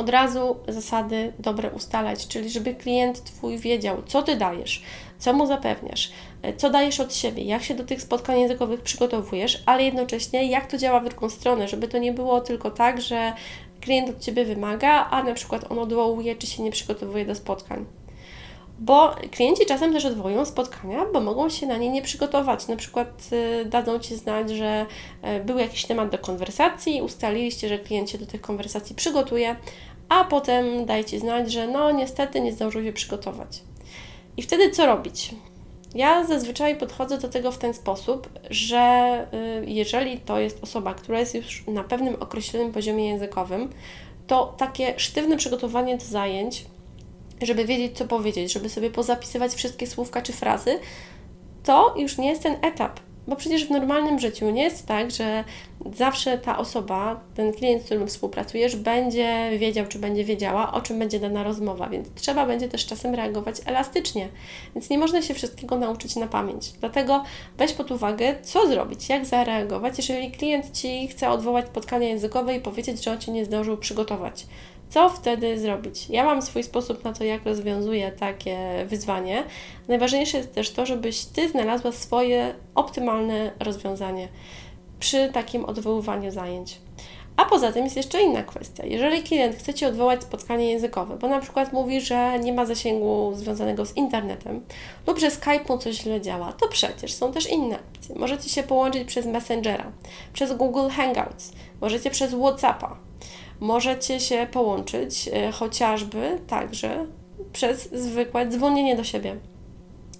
od 0.00 0.08
razu 0.08 0.56
zasady 0.68 1.32
dobre 1.38 1.70
ustalać, 1.70 2.28
czyli 2.28 2.50
żeby 2.50 2.74
klient 2.74 3.24
Twój 3.24 3.58
wiedział, 3.58 4.02
co 4.06 4.22
Ty 4.22 4.36
dajesz, 4.36 4.82
co 5.18 5.32
mu 5.32 5.46
zapewniasz, 5.46 6.12
co 6.56 6.70
dajesz 6.70 7.00
od 7.00 7.14
siebie, 7.14 7.42
jak 7.42 7.62
się 7.62 7.74
do 7.74 7.84
tych 7.84 8.02
spotkań 8.02 8.40
językowych 8.40 8.80
przygotowujesz, 8.80 9.62
ale 9.66 9.82
jednocześnie 9.82 10.50
jak 10.50 10.66
to 10.66 10.78
działa 10.78 11.00
w 11.00 11.08
drugą 11.08 11.30
stronę, 11.30 11.68
żeby 11.68 11.88
to 11.88 11.98
nie 11.98 12.12
było 12.12 12.40
tylko 12.40 12.70
tak, 12.70 13.00
że 13.00 13.32
klient 13.80 14.10
od 14.10 14.20
Ciebie 14.20 14.44
wymaga, 14.44 15.08
a 15.10 15.22
na 15.22 15.34
przykład 15.34 15.72
on 15.72 15.78
odwołuje, 15.78 16.36
czy 16.36 16.46
się 16.46 16.62
nie 16.62 16.70
przygotowuje 16.70 17.24
do 17.24 17.34
spotkań. 17.34 17.86
Bo 18.80 19.14
klienci 19.30 19.66
czasem 19.66 19.92
też 19.92 20.04
odwołują 20.04 20.44
spotkania, 20.44 21.06
bo 21.12 21.20
mogą 21.20 21.48
się 21.48 21.66
na 21.66 21.76
nie 21.76 21.88
nie 21.88 22.02
przygotować. 22.02 22.68
Na 22.68 22.76
przykład 22.76 23.30
y, 23.32 23.64
dadzą 23.64 23.98
Ci 23.98 24.16
znać, 24.16 24.50
że 24.50 24.86
y, 25.40 25.44
był 25.44 25.58
jakiś 25.58 25.84
temat 25.84 26.10
do 26.10 26.18
konwersacji, 26.18 27.02
ustaliliście, 27.02 27.68
że 27.68 27.78
klient 27.78 28.10
się 28.10 28.18
do 28.18 28.26
tych 28.26 28.40
konwersacji 28.40 28.96
przygotuje, 28.96 29.56
a 30.10 30.24
potem 30.24 30.86
dajcie 30.86 31.20
znać, 31.20 31.52
że 31.52 31.66
no 31.66 31.90
niestety 31.90 32.40
nie 32.40 32.52
zdążył 32.52 32.84
się 32.84 32.92
przygotować. 32.92 33.62
I 34.36 34.42
wtedy 34.42 34.70
co 34.70 34.86
robić? 34.86 35.34
Ja 35.94 36.24
zazwyczaj 36.26 36.76
podchodzę 36.76 37.18
do 37.18 37.28
tego 37.28 37.52
w 37.52 37.58
ten 37.58 37.74
sposób, 37.74 38.28
że 38.50 39.26
y, 39.62 39.70
jeżeli 39.70 40.20
to 40.20 40.40
jest 40.40 40.62
osoba, 40.62 40.94
która 40.94 41.20
jest 41.20 41.34
już 41.34 41.64
na 41.66 41.84
pewnym 41.84 42.14
określonym 42.20 42.72
poziomie 42.72 43.08
językowym, 43.08 43.70
to 44.26 44.54
takie 44.56 44.94
sztywne 44.96 45.36
przygotowanie 45.36 45.96
do 45.98 46.04
zajęć, 46.04 46.64
żeby 47.42 47.64
wiedzieć, 47.64 47.98
co 47.98 48.04
powiedzieć, 48.04 48.52
żeby 48.52 48.68
sobie 48.68 48.90
pozapisywać 48.90 49.54
wszystkie 49.54 49.86
słówka 49.86 50.22
czy 50.22 50.32
frazy, 50.32 50.78
to 51.64 51.94
już 51.96 52.18
nie 52.18 52.28
jest 52.28 52.42
ten 52.42 52.56
etap. 52.62 53.00
Bo 53.30 53.36
przecież 53.36 53.66
w 53.66 53.70
normalnym 53.70 54.18
życiu 54.18 54.50
nie 54.50 54.62
jest 54.62 54.86
tak, 54.86 55.10
że 55.10 55.44
zawsze 55.94 56.38
ta 56.38 56.58
osoba, 56.58 57.20
ten 57.34 57.52
klient, 57.52 57.82
z 57.82 57.84
którym 57.84 58.08
współpracujesz, 58.08 58.76
będzie 58.76 59.50
wiedział, 59.58 59.86
czy 59.86 59.98
będzie 59.98 60.24
wiedziała, 60.24 60.72
o 60.72 60.80
czym 60.80 60.98
będzie 60.98 61.20
dana 61.20 61.42
rozmowa, 61.42 61.88
więc 61.88 62.08
trzeba 62.14 62.46
będzie 62.46 62.68
też 62.68 62.86
czasem 62.86 63.14
reagować 63.14 63.56
elastycznie. 63.66 64.28
Więc 64.74 64.90
nie 64.90 64.98
można 64.98 65.22
się 65.22 65.34
wszystkiego 65.34 65.78
nauczyć 65.78 66.16
na 66.16 66.26
pamięć. 66.26 66.72
Dlatego 66.80 67.24
weź 67.58 67.72
pod 67.72 67.90
uwagę, 67.90 68.36
co 68.42 68.68
zrobić, 68.68 69.08
jak 69.08 69.26
zareagować, 69.26 69.98
jeżeli 69.98 70.30
klient 70.30 70.70
ci 70.72 71.08
chce 71.08 71.30
odwołać 71.30 71.66
spotkanie 71.66 72.08
językowe 72.08 72.56
i 72.56 72.60
powiedzieć, 72.60 73.04
że 73.04 73.10
on 73.10 73.18
cię 73.18 73.32
nie 73.32 73.44
zdążył 73.44 73.76
przygotować. 73.76 74.46
Co 74.90 75.08
wtedy 75.08 75.58
zrobić? 75.58 76.10
Ja 76.10 76.24
mam 76.24 76.42
swój 76.42 76.62
sposób 76.62 77.04
na 77.04 77.12
to, 77.12 77.24
jak 77.24 77.44
rozwiązuję 77.44 78.12
takie 78.12 78.84
wyzwanie. 78.86 79.44
Najważniejsze 79.88 80.38
jest 80.38 80.54
też 80.54 80.70
to, 80.70 80.86
żebyś 80.86 81.24
Ty 81.24 81.48
znalazła 81.48 81.92
swoje 81.92 82.54
optymalne 82.74 83.52
rozwiązanie 83.60 84.28
przy 85.00 85.28
takim 85.32 85.64
odwoływaniu 85.64 86.30
zajęć. 86.30 86.78
A 87.36 87.44
poza 87.44 87.72
tym 87.72 87.84
jest 87.84 87.96
jeszcze 87.96 88.22
inna 88.22 88.42
kwestia. 88.42 88.86
Jeżeli 88.86 89.22
klient 89.22 89.56
chce 89.56 89.74
Ci 89.74 89.86
odwołać 89.86 90.22
spotkanie 90.22 90.70
językowe, 90.70 91.16
bo 91.16 91.28
na 91.28 91.40
przykład 91.40 91.72
mówi, 91.72 92.00
że 92.00 92.38
nie 92.38 92.52
ma 92.52 92.66
zasięgu 92.66 93.32
związanego 93.34 93.86
z 93.86 93.96
internetem 93.96 94.64
lub 95.06 95.18
że 95.18 95.30
Skype 95.30 95.64
mu 95.68 95.78
coś 95.78 95.96
źle 95.96 96.20
działa, 96.20 96.52
to 96.52 96.68
przecież 96.68 97.12
są 97.12 97.32
też 97.32 97.50
inne 97.50 97.78
opcje. 97.78 98.14
Możecie 98.18 98.48
się 98.48 98.62
połączyć 98.62 99.04
przez 99.04 99.26
Messengera, 99.26 99.92
przez 100.32 100.52
Google 100.52 100.88
Hangouts, 100.88 101.52
możecie 101.80 102.10
przez 102.10 102.34
WhatsAppa, 102.34 103.09
możecie 103.60 104.20
się 104.20 104.46
połączyć 104.52 105.28
e, 105.32 105.52
chociażby 105.52 106.38
także 106.46 107.06
przez 107.52 107.92
zwykłe 107.92 108.46
dzwonienie 108.46 108.96
do 108.96 109.04
siebie 109.04 109.36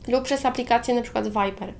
lub 0.08 0.24
przez 0.24 0.44
aplikację 0.44 0.94
na 0.94 1.02
przykład 1.02 1.28
Viber. 1.28 1.74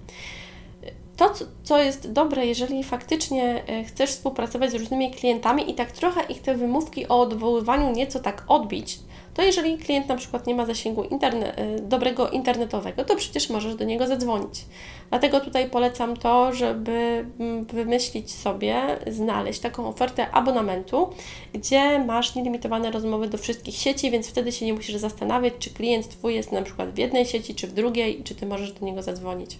To, 1.16 1.32
co 1.62 1.78
jest 1.78 2.12
dobre, 2.12 2.46
jeżeli 2.46 2.84
faktycznie 2.84 3.62
e, 3.66 3.84
chcesz 3.84 4.10
współpracować 4.10 4.70
z 4.70 4.74
różnymi 4.74 5.10
klientami 5.10 5.70
i 5.70 5.74
tak 5.74 5.92
trochę 5.92 6.22
ich 6.22 6.42
te 6.42 6.54
wymówki 6.54 7.08
o 7.08 7.20
odwoływaniu 7.20 7.92
nieco 7.92 8.20
tak 8.20 8.44
odbić, 8.48 8.98
to 9.34 9.42
jeżeli 9.42 9.78
klient 9.78 10.08
na 10.08 10.16
przykład 10.16 10.46
nie 10.46 10.54
ma 10.54 10.66
zasięgu 10.66 11.04
interne 11.04 11.58
y, 11.58 11.80
dobrego 11.82 12.30
internetowego, 12.30 13.04
to 13.04 13.16
przecież 13.16 13.50
możesz 13.50 13.75
do 13.75 13.84
niego 13.84 14.06
zadzwonić. 14.06 14.64
Dlatego 15.10 15.40
tutaj 15.40 15.70
polecam 15.70 16.16
to, 16.16 16.52
żeby 16.52 17.26
mm, 17.40 17.64
wymyślić 17.64 18.32
sobie, 18.32 18.82
znaleźć 19.06 19.60
taką 19.60 19.88
ofertę 19.88 20.30
abonamentu, 20.30 21.10
gdzie 21.52 21.99
masz 21.99 22.34
nielimitowane 22.34 22.90
rozmowy 22.90 23.28
do 23.28 23.38
wszystkich 23.38 23.76
sieci, 23.76 24.10
więc 24.10 24.28
wtedy 24.28 24.52
się 24.52 24.66
nie 24.66 24.75
musisz 24.75 24.96
zastanawiać, 24.96 25.54
czy 25.58 25.70
klient 25.70 26.08
Twój 26.08 26.34
jest 26.34 26.52
na 26.52 26.62
przykład 26.62 26.90
w 26.90 26.99
jednej 26.99 27.26
sieci, 27.26 27.54
czy 27.54 27.66
w 27.66 27.72
drugiej, 27.72 28.22
czy 28.25 28.34
Ty 28.34 28.46
możesz 28.46 28.72
do 28.72 28.87
niego 28.87 29.02
zadzwonić. 29.02 29.58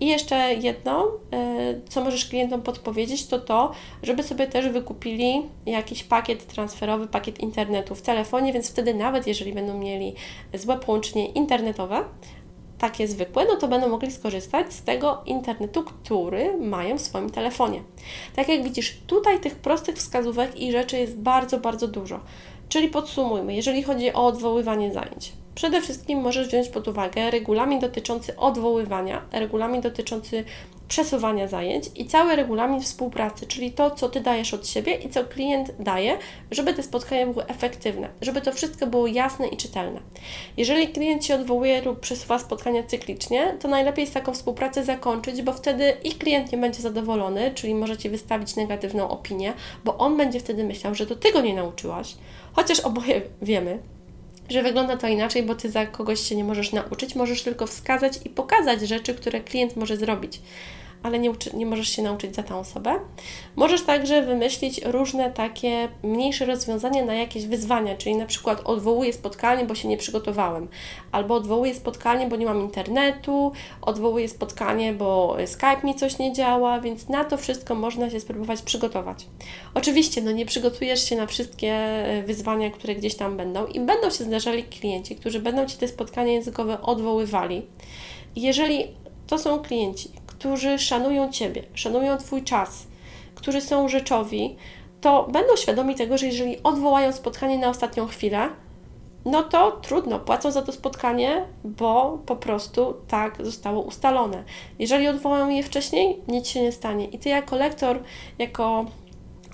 I 0.00 0.06
jeszcze 0.06 0.54
jedno, 0.54 1.08
e, 1.32 1.80
co 1.88 2.04
możesz 2.04 2.28
klientom 2.28 2.62
podpowiedzieć, 2.62 3.26
to 3.26 3.38
to, 3.38 3.72
żeby 4.02 4.22
sobie 4.22 4.46
też 4.46 4.68
wykupili 4.68 5.42
jakiś 5.66 6.04
pakiet 6.04 6.46
transferowy, 6.46 7.06
pakiet 7.06 7.40
internetu 7.40 7.94
w 7.94 8.02
telefonie, 8.02 8.52
więc 8.52 8.70
wtedy 8.70 8.94
nawet 8.94 9.26
jeżeli 9.26 9.52
będą 9.52 9.78
mieli 9.78 10.14
złe 10.54 10.78
połączenie 10.78 11.26
internetowe, 11.26 12.04
takie 12.78 13.08
zwykłe, 13.08 13.44
no 13.48 13.56
to 13.56 13.68
będą 13.68 13.88
mogli 13.88 14.10
skorzystać 14.10 14.72
z 14.72 14.82
tego 14.82 15.22
internetu, 15.26 15.84
który 15.84 16.56
mają 16.56 16.98
w 16.98 17.02
swoim 17.02 17.30
telefonie. 17.30 17.82
Tak 18.36 18.48
jak 18.48 18.62
widzisz, 18.62 19.00
tutaj 19.06 19.40
tych 19.40 19.54
prostych 19.54 19.96
wskazówek 19.96 20.60
i 20.60 20.72
rzeczy 20.72 20.98
jest 20.98 21.18
bardzo, 21.18 21.58
bardzo 21.58 21.88
dużo. 21.88 22.20
Czyli 22.68 22.88
podsumujmy, 22.88 23.54
jeżeli 23.54 23.82
chodzi 23.82 24.12
o 24.12 24.26
odwoływanie 24.26 24.92
zajęć. 24.92 25.32
Przede 25.56 25.80
wszystkim 25.80 26.20
możesz 26.20 26.48
wziąć 26.48 26.68
pod 26.68 26.88
uwagę 26.88 27.30
regulamin 27.30 27.80
dotyczący 27.80 28.36
odwoływania, 28.36 29.22
regulamin 29.32 29.80
dotyczący 29.80 30.44
przesuwania 30.88 31.48
zajęć 31.48 31.84
i 31.94 32.06
cały 32.06 32.36
regulamin 32.36 32.80
współpracy, 32.80 33.46
czyli 33.46 33.72
to, 33.72 33.90
co 33.90 34.08
Ty 34.08 34.20
dajesz 34.20 34.54
od 34.54 34.68
siebie 34.68 34.94
i 34.94 35.08
co 35.08 35.24
klient 35.24 35.72
daje, 35.78 36.18
żeby 36.50 36.74
te 36.74 36.82
spotkania 36.82 37.26
były 37.26 37.46
efektywne, 37.46 38.08
żeby 38.20 38.40
to 38.40 38.52
wszystko 38.52 38.86
było 38.86 39.06
jasne 39.06 39.48
i 39.48 39.56
czytelne. 39.56 40.00
Jeżeli 40.56 40.88
klient 40.88 41.24
się 41.24 41.34
odwołuje 41.34 41.82
lub 41.82 42.00
przesuwa 42.00 42.38
spotkania 42.38 42.82
cyklicznie, 42.82 43.54
to 43.60 43.68
najlepiej 43.68 44.02
jest 44.02 44.14
taką 44.14 44.34
współpracę 44.34 44.84
zakończyć, 44.84 45.42
bo 45.42 45.52
wtedy 45.52 45.96
i 46.04 46.12
klient 46.12 46.52
nie 46.52 46.58
będzie 46.58 46.82
zadowolony, 46.82 47.50
czyli 47.54 47.74
może 47.74 47.96
Ci 47.96 48.10
wystawić 48.10 48.56
negatywną 48.56 49.08
opinię, 49.08 49.52
bo 49.84 49.98
on 49.98 50.16
będzie 50.16 50.40
wtedy 50.40 50.64
myślał, 50.64 50.94
że 50.94 51.06
to 51.06 51.16
Ty 51.16 51.32
go 51.32 51.40
nie 51.40 51.54
nauczyłaś, 51.54 52.14
chociaż 52.52 52.80
oboje 52.80 53.22
wiemy, 53.42 53.78
że 54.48 54.62
wygląda 54.62 54.96
to 54.96 55.08
inaczej, 55.08 55.42
bo 55.42 55.54
ty 55.54 55.70
za 55.70 55.86
kogoś 55.86 56.20
się 56.20 56.36
nie 56.36 56.44
możesz 56.44 56.72
nauczyć, 56.72 57.14
możesz 57.14 57.42
tylko 57.42 57.66
wskazać 57.66 58.18
i 58.24 58.30
pokazać 58.30 58.80
rzeczy, 58.80 59.14
które 59.14 59.40
klient 59.40 59.76
może 59.76 59.96
zrobić 59.96 60.40
ale 61.02 61.18
nie, 61.18 61.30
uczy, 61.30 61.56
nie 61.56 61.66
możesz 61.66 61.88
się 61.88 62.02
nauczyć 62.02 62.34
za 62.34 62.42
tę 62.42 62.56
osobę. 62.56 62.94
Możesz 63.56 63.82
także 63.82 64.22
wymyślić 64.22 64.80
różne 64.84 65.30
takie 65.30 65.88
mniejsze 66.02 66.46
rozwiązania 66.46 67.04
na 67.04 67.14
jakieś 67.14 67.46
wyzwania, 67.46 67.96
czyli 67.96 68.16
na 68.16 68.26
przykład 68.26 68.60
odwołuję 68.64 69.12
spotkanie, 69.12 69.64
bo 69.64 69.74
się 69.74 69.88
nie 69.88 69.96
przygotowałem, 69.96 70.68
albo 71.12 71.34
odwołuję 71.34 71.74
spotkanie, 71.74 72.26
bo 72.26 72.36
nie 72.36 72.46
mam 72.46 72.60
internetu, 72.60 73.52
odwołuję 73.82 74.28
spotkanie, 74.28 74.92
bo 74.92 75.36
Skype 75.46 75.80
mi 75.84 75.94
coś 75.94 76.18
nie 76.18 76.32
działa, 76.32 76.80
więc 76.80 77.08
na 77.08 77.24
to 77.24 77.36
wszystko 77.36 77.74
można 77.74 78.10
się 78.10 78.20
spróbować 78.20 78.62
przygotować. 78.62 79.26
Oczywiście, 79.74 80.22
no 80.22 80.32
nie 80.32 80.46
przygotujesz 80.46 81.08
się 81.08 81.16
na 81.16 81.26
wszystkie 81.26 81.72
e, 81.72 82.22
wyzwania, 82.22 82.70
które 82.70 82.94
gdzieś 82.94 83.14
tam 83.14 83.36
będą 83.36 83.66
i 83.66 83.80
będą 83.80 84.10
się 84.10 84.24
zdarzali 84.24 84.64
klienci, 84.64 85.16
którzy 85.16 85.40
będą 85.40 85.66
Ci 85.66 85.76
te 85.76 85.88
spotkania 85.88 86.32
językowe 86.32 86.82
odwoływali. 86.82 87.62
Jeżeli 88.36 88.86
to 89.26 89.38
są 89.38 89.58
klienci, 89.58 90.08
którzy 90.38 90.78
szanują 90.78 91.32
Ciebie, 91.32 91.62
szanują 91.74 92.16
Twój 92.16 92.42
czas, 92.42 92.86
którzy 93.34 93.60
są 93.60 93.88
rzeczowi, 93.88 94.56
to 95.00 95.28
będą 95.32 95.56
świadomi 95.56 95.94
tego, 95.94 96.18
że 96.18 96.26
jeżeli 96.26 96.62
odwołają 96.62 97.12
spotkanie 97.12 97.58
na 97.58 97.68
ostatnią 97.68 98.06
chwilę, 98.06 98.48
no 99.24 99.42
to 99.42 99.70
trudno, 99.70 100.18
płacą 100.18 100.50
za 100.50 100.62
to 100.62 100.72
spotkanie, 100.72 101.44
bo 101.64 102.18
po 102.26 102.36
prostu 102.36 102.94
tak 103.08 103.46
zostało 103.46 103.82
ustalone. 103.82 104.44
Jeżeli 104.78 105.08
odwołają 105.08 105.48
je 105.48 105.62
wcześniej, 105.62 106.20
nic 106.28 106.46
się 106.48 106.62
nie 106.62 106.72
stanie. 106.72 107.04
I 107.04 107.18
Ty 107.18 107.28
jako 107.28 107.56
lektor, 107.56 108.02
jako 108.38 108.84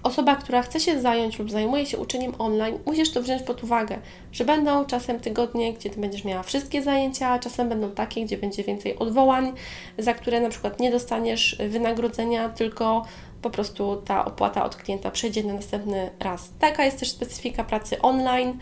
osoba, 0.02 0.36
która 0.36 0.62
chce 0.62 0.80
się 0.80 1.00
zająć 1.00 1.38
lub 1.38 1.50
zajmuje 1.50 1.86
się 1.86 1.98
uczeniem 1.98 2.32
online, 2.38 2.78
musisz 2.86 3.10
to 3.10 3.22
wziąć 3.22 3.42
pod 3.42 3.64
uwagę, 3.64 3.98
że 4.32 4.44
będą 4.44 4.84
czasem 4.84 5.20
tygodnie, 5.20 5.72
gdzie 5.72 5.90
ty 5.90 6.00
będziesz 6.00 6.24
miała 6.24 6.42
wszystkie 6.42 6.82
zajęcia, 6.82 7.38
czasem 7.38 7.68
będą 7.68 7.90
takie, 7.90 8.24
gdzie 8.24 8.38
będzie 8.38 8.64
więcej 8.64 8.98
odwołań, 8.98 9.52
za 9.98 10.14
które 10.14 10.40
na 10.40 10.48
przykład 10.48 10.80
nie 10.80 10.90
dostaniesz 10.90 11.56
wynagrodzenia, 11.68 12.48
tylko 12.48 13.04
po 13.42 13.50
prostu 13.50 14.02
ta 14.04 14.24
opłata 14.24 14.64
od 14.64 14.76
klienta 14.76 15.10
przejdzie 15.10 15.44
na 15.44 15.54
następny 15.54 16.10
raz. 16.20 16.50
Taka 16.58 16.84
jest 16.84 16.98
też 16.98 17.10
specyfika 17.10 17.64
pracy 17.64 18.02
online. 18.02 18.58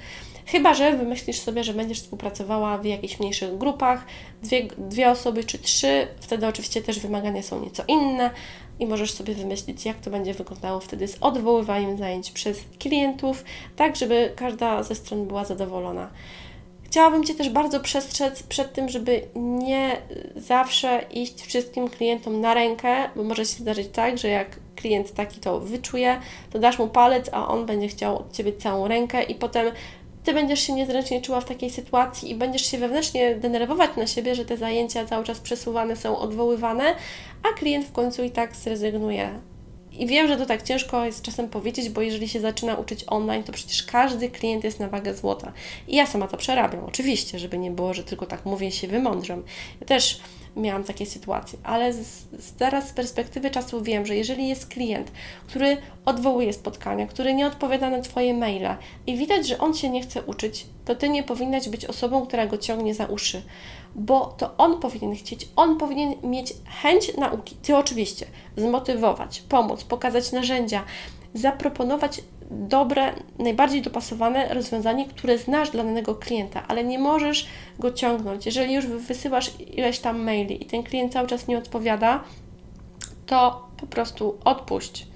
Chyba, 0.46 0.74
że 0.74 0.96
wymyślisz 0.96 1.38
sobie, 1.38 1.64
że 1.64 1.74
będziesz 1.74 2.00
współpracowała 2.00 2.78
w 2.78 2.84
jakichś 2.84 3.18
mniejszych 3.20 3.58
grupach, 3.58 4.04
dwie, 4.42 4.68
dwie 4.78 5.10
osoby 5.10 5.44
czy 5.44 5.58
trzy, 5.58 6.06
wtedy 6.20 6.46
oczywiście 6.46 6.82
też 6.82 7.00
wymagania 7.00 7.42
są 7.42 7.60
nieco 7.60 7.82
inne, 7.88 8.30
i 8.80 8.86
możesz 8.86 9.12
sobie 9.12 9.34
wymyślić, 9.34 9.86
jak 9.86 9.96
to 9.96 10.10
będzie 10.10 10.34
wyglądało 10.34 10.80
wtedy 10.80 11.08
z 11.08 11.16
odwoływaniem 11.20 11.98
zajęć 11.98 12.30
przez 12.30 12.60
klientów, 12.78 13.44
tak 13.76 13.96
żeby 13.96 14.32
każda 14.36 14.82
ze 14.82 14.94
stron 14.94 15.26
była 15.26 15.44
zadowolona. 15.44 16.10
Chciałabym 16.82 17.24
Cię 17.24 17.34
też 17.34 17.50
bardzo 17.50 17.80
przestrzec 17.80 18.42
przed 18.42 18.72
tym, 18.72 18.88
żeby 18.88 19.22
nie 19.36 19.96
zawsze 20.36 21.04
iść 21.10 21.42
wszystkim 21.42 21.88
klientom 21.88 22.40
na 22.40 22.54
rękę, 22.54 23.10
bo 23.16 23.24
może 23.24 23.44
się 23.44 23.56
zdarzyć 23.58 23.88
tak, 23.92 24.18
że 24.18 24.28
jak 24.28 24.60
klient 24.76 25.12
taki 25.14 25.40
to 25.40 25.60
wyczuje, 25.60 26.20
to 26.52 26.58
dasz 26.58 26.78
mu 26.78 26.88
palec, 26.88 27.30
a 27.32 27.48
on 27.48 27.66
będzie 27.66 27.88
chciał 27.88 28.18
od 28.18 28.32
Ciebie 28.32 28.52
całą 28.52 28.88
rękę 28.88 29.22
i 29.22 29.34
potem 29.34 29.66
ty 30.24 30.34
będziesz 30.34 30.60
się 30.60 30.72
niezręcznie 30.72 31.22
czuła 31.22 31.40
w 31.40 31.44
takiej 31.44 31.70
sytuacji 31.70 32.30
i 32.30 32.34
będziesz 32.34 32.62
się 32.62 32.78
wewnętrznie 32.78 33.34
denerwować 33.34 33.90
na 33.96 34.06
siebie, 34.06 34.34
że 34.34 34.44
te 34.44 34.56
zajęcia 34.56 35.06
cały 35.06 35.24
czas 35.24 35.40
przesuwane 35.40 35.96
są, 35.96 36.18
odwoływane, 36.18 36.94
a 37.42 37.58
klient 37.58 37.86
w 37.86 37.92
końcu 37.92 38.24
i 38.24 38.30
tak 38.30 38.56
zrezygnuje. 38.56 39.40
I 39.92 40.06
wiem, 40.06 40.28
że 40.28 40.36
to 40.36 40.46
tak 40.46 40.62
ciężko 40.62 41.04
jest 41.04 41.22
czasem 41.22 41.48
powiedzieć, 41.48 41.88
bo 41.88 42.00
jeżeli 42.00 42.28
się 42.28 42.40
zaczyna 42.40 42.74
uczyć 42.74 43.04
online, 43.06 43.42
to 43.42 43.52
przecież 43.52 43.82
każdy 43.82 44.30
klient 44.30 44.64
jest 44.64 44.80
na 44.80 44.88
wagę 44.88 45.14
złota. 45.14 45.52
I 45.88 45.96
ja 45.96 46.06
sama 46.06 46.28
to 46.28 46.36
przerabiam, 46.36 46.84
oczywiście, 46.84 47.38
żeby 47.38 47.58
nie 47.58 47.70
było, 47.70 47.94
że 47.94 48.04
tylko 48.04 48.26
tak 48.26 48.44
mówię 48.44 48.70
się 48.70 48.88
wymądrzam. 48.88 49.42
Ja 49.80 49.86
też 49.86 50.20
miałam 50.56 50.84
takie 50.84 51.06
sytuacje, 51.06 51.58
ale 51.62 51.92
z, 51.92 52.26
z 52.38 52.52
teraz 52.52 52.88
z 52.88 52.92
perspektywy 52.92 53.50
czasu 53.50 53.82
wiem, 53.82 54.06
że 54.06 54.16
jeżeli 54.16 54.48
jest 54.48 54.66
klient, 54.66 55.12
który 55.46 55.76
odwołuje 56.04 56.52
spotkania, 56.52 57.06
który 57.06 57.34
nie 57.34 57.46
odpowiada 57.46 57.90
na 57.90 58.00
Twoje 58.00 58.34
maile 58.34 58.76
i 59.06 59.16
widać, 59.16 59.48
że 59.48 59.58
on 59.58 59.74
się 59.74 59.90
nie 59.90 60.02
chce 60.02 60.22
uczyć, 60.22 60.66
to 60.84 60.94
Ty 60.94 61.08
nie 61.08 61.22
powinnaś 61.22 61.68
być 61.68 61.86
osobą, 61.86 62.26
która 62.26 62.46
go 62.46 62.58
ciągnie 62.58 62.94
za 62.94 63.06
uszy, 63.06 63.42
bo 63.94 64.34
to 64.38 64.56
on 64.56 64.80
powinien 64.80 65.16
chcieć, 65.16 65.48
on 65.56 65.78
powinien 65.78 66.14
mieć 66.22 66.54
chęć 66.82 67.16
nauki. 67.16 67.56
Ty 67.62 67.76
oczywiście 67.76 68.26
zmotywować, 68.56 69.42
pomóc, 69.48 69.84
pokazać 69.84 70.32
narzędzia, 70.32 70.84
zaproponować 71.34 72.20
dobre, 72.50 73.12
najbardziej 73.38 73.82
dopasowane 73.82 74.54
rozwiązanie, 74.54 75.08
które 75.08 75.38
znasz 75.38 75.70
dla 75.70 75.84
danego 75.84 76.14
klienta, 76.14 76.64
ale 76.68 76.84
nie 76.84 76.98
możesz 76.98 77.46
go 77.78 77.92
ciągnąć. 77.92 78.46
Jeżeli 78.46 78.74
już 78.74 78.86
wysyłasz 78.86 79.50
ileś 79.60 79.98
tam 79.98 80.22
maili 80.22 80.62
i 80.62 80.66
ten 80.66 80.82
klient 80.82 81.12
cały 81.12 81.28
czas 81.28 81.48
nie 81.48 81.58
odpowiada, 81.58 82.24
to 83.26 83.68
po 83.76 83.86
prostu 83.86 84.38
odpuść 84.44 85.06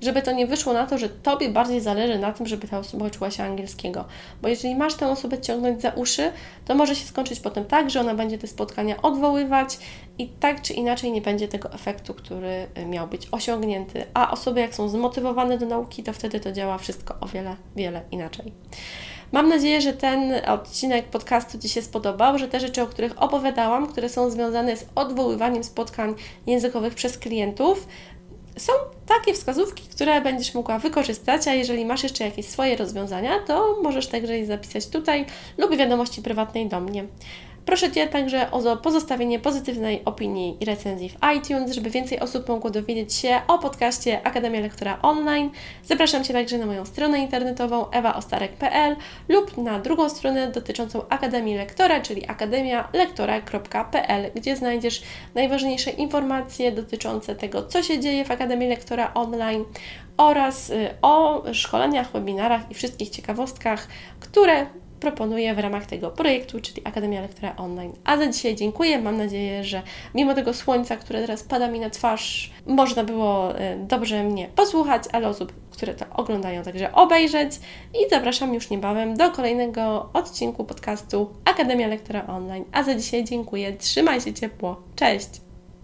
żeby 0.00 0.22
to 0.22 0.32
nie 0.32 0.46
wyszło 0.46 0.72
na 0.72 0.86
to, 0.86 0.98
że 0.98 1.08
Tobie 1.08 1.48
bardziej 1.48 1.80
zależy 1.80 2.18
na 2.18 2.32
tym, 2.32 2.46
żeby 2.46 2.68
ta 2.68 2.78
osoba 2.78 3.06
uczyła 3.06 3.30
się 3.30 3.44
angielskiego. 3.44 4.04
Bo 4.42 4.48
jeżeli 4.48 4.76
masz 4.76 4.94
tę 4.94 5.08
osobę 5.08 5.40
ciągnąć 5.40 5.82
za 5.82 5.90
uszy, 5.90 6.32
to 6.64 6.74
może 6.74 6.96
się 6.96 7.06
skończyć 7.06 7.40
potem 7.40 7.64
tak, 7.64 7.90
że 7.90 8.00
ona 8.00 8.14
będzie 8.14 8.38
te 8.38 8.46
spotkania 8.46 9.02
odwoływać 9.02 9.78
i 10.18 10.28
tak 10.28 10.62
czy 10.62 10.72
inaczej 10.72 11.12
nie 11.12 11.20
będzie 11.20 11.48
tego 11.48 11.72
efektu, 11.72 12.14
który 12.14 12.66
y, 12.78 12.86
miał 12.86 13.06
być 13.08 13.28
osiągnięty. 13.30 14.04
A 14.14 14.30
osoby, 14.30 14.60
jak 14.60 14.74
są 14.74 14.88
zmotywowane 14.88 15.58
do 15.58 15.66
nauki, 15.66 16.02
to 16.02 16.12
wtedy 16.12 16.40
to 16.40 16.52
działa 16.52 16.78
wszystko 16.78 17.16
o 17.20 17.26
wiele, 17.26 17.56
wiele 17.76 18.02
inaczej. 18.10 18.52
Mam 19.34 19.48
nadzieję, 19.48 19.80
że 19.80 19.92
ten 19.92 20.32
odcinek 20.46 21.04
podcastu 21.04 21.58
Ci 21.58 21.68
się 21.68 21.82
spodobał, 21.82 22.38
że 22.38 22.48
te 22.48 22.60
rzeczy, 22.60 22.82
o 22.82 22.86
których 22.86 23.22
opowiadałam, 23.22 23.86
które 23.86 24.08
są 24.08 24.30
związane 24.30 24.76
z 24.76 24.86
odwoływaniem 24.94 25.64
spotkań 25.64 26.14
językowych 26.46 26.94
przez 26.94 27.18
klientów, 27.18 27.86
są 28.56 28.72
takie 29.06 29.34
wskazówki, 29.34 29.82
które 29.88 30.20
będziesz 30.20 30.54
mogła 30.54 30.78
wykorzystać, 30.78 31.48
a 31.48 31.54
jeżeli 31.54 31.84
masz 31.84 32.02
jeszcze 32.02 32.24
jakieś 32.24 32.46
swoje 32.46 32.76
rozwiązania, 32.76 33.38
to 33.46 33.76
możesz 33.82 34.06
także 34.06 34.38
je 34.38 34.46
zapisać 34.46 34.86
tutaj 34.86 35.26
lub 35.58 35.76
wiadomości 35.76 36.22
prywatnej 36.22 36.68
do 36.68 36.80
mnie. 36.80 37.04
Proszę 37.66 37.92
Cię 37.92 38.06
także 38.06 38.50
o 38.50 38.76
pozostawienie 38.76 39.38
pozytywnej 39.38 40.04
opinii 40.04 40.56
i 40.60 40.64
recenzji 40.64 41.08
w 41.08 41.16
iTunes, 41.36 41.72
żeby 41.72 41.90
więcej 41.90 42.20
osób 42.20 42.48
mogło 42.48 42.70
dowiedzieć 42.70 43.14
się 43.14 43.40
o 43.48 43.58
podcaście 43.58 44.26
Akademia 44.26 44.60
Lektora 44.60 44.98
Online. 45.02 45.50
Zapraszam 45.84 46.24
Cię 46.24 46.32
także 46.32 46.58
na 46.58 46.66
moją 46.66 46.86
stronę 46.86 47.18
internetową 47.18 47.90
ewaostarek.pl 47.90 48.96
lub 49.28 49.56
na 49.56 49.78
drugą 49.78 50.08
stronę 50.08 50.50
dotyczącą 50.50 51.08
Akademii 51.08 51.56
Lektora, 51.56 52.00
czyli 52.00 52.26
akademialektora.pl, 52.26 54.30
gdzie 54.34 54.56
znajdziesz 54.56 55.02
najważniejsze 55.34 55.90
informacje 55.90 56.72
dotyczące 56.72 57.36
tego, 57.36 57.66
co 57.66 57.82
się 57.82 58.00
dzieje 58.00 58.24
w 58.24 58.30
Akademii 58.30 58.68
Lektora 58.68 59.14
Online 59.14 59.64
oraz 60.16 60.70
y, 60.70 60.94
o 61.02 61.42
szkoleniach, 61.52 62.12
webinarach 62.12 62.70
i 62.70 62.74
wszystkich 62.74 63.10
ciekawostkach, 63.10 63.88
które 64.20 64.66
proponuję 65.04 65.54
w 65.54 65.58
ramach 65.58 65.86
tego 65.86 66.10
projektu, 66.10 66.60
czyli 66.60 66.82
Akademia 66.84 67.20
Lektora 67.20 67.56
Online. 67.56 67.92
A 68.04 68.16
za 68.16 68.26
dzisiaj 68.26 68.54
dziękuję. 68.54 68.98
Mam 68.98 69.16
nadzieję, 69.16 69.64
że 69.64 69.82
mimo 70.14 70.34
tego 70.34 70.54
słońca, 70.54 70.96
które 70.96 71.20
teraz 71.20 71.42
pada 71.42 71.68
mi 71.68 71.80
na 71.80 71.90
twarz, 71.90 72.52
można 72.66 73.04
było 73.04 73.58
e, 73.58 73.76
dobrze 73.76 74.24
mnie 74.24 74.48
posłuchać, 74.56 75.02
ale 75.12 75.28
osób, 75.28 75.52
które 75.70 75.94
to 75.94 76.04
oglądają, 76.16 76.62
także 76.62 76.92
obejrzeć. 76.92 77.52
I 77.94 78.10
zapraszam 78.10 78.54
już 78.54 78.70
niebawem 78.70 79.16
do 79.16 79.30
kolejnego 79.30 80.10
odcinku 80.12 80.64
podcastu 80.64 81.30
Akademia 81.44 81.88
Lektora 81.88 82.26
Online. 82.26 82.64
A 82.72 82.82
za 82.82 82.94
dzisiaj 82.94 83.24
dziękuję. 83.24 83.72
Trzymaj 83.72 84.20
się 84.20 84.32
ciepło. 84.32 84.82
Cześć! 84.96 85.43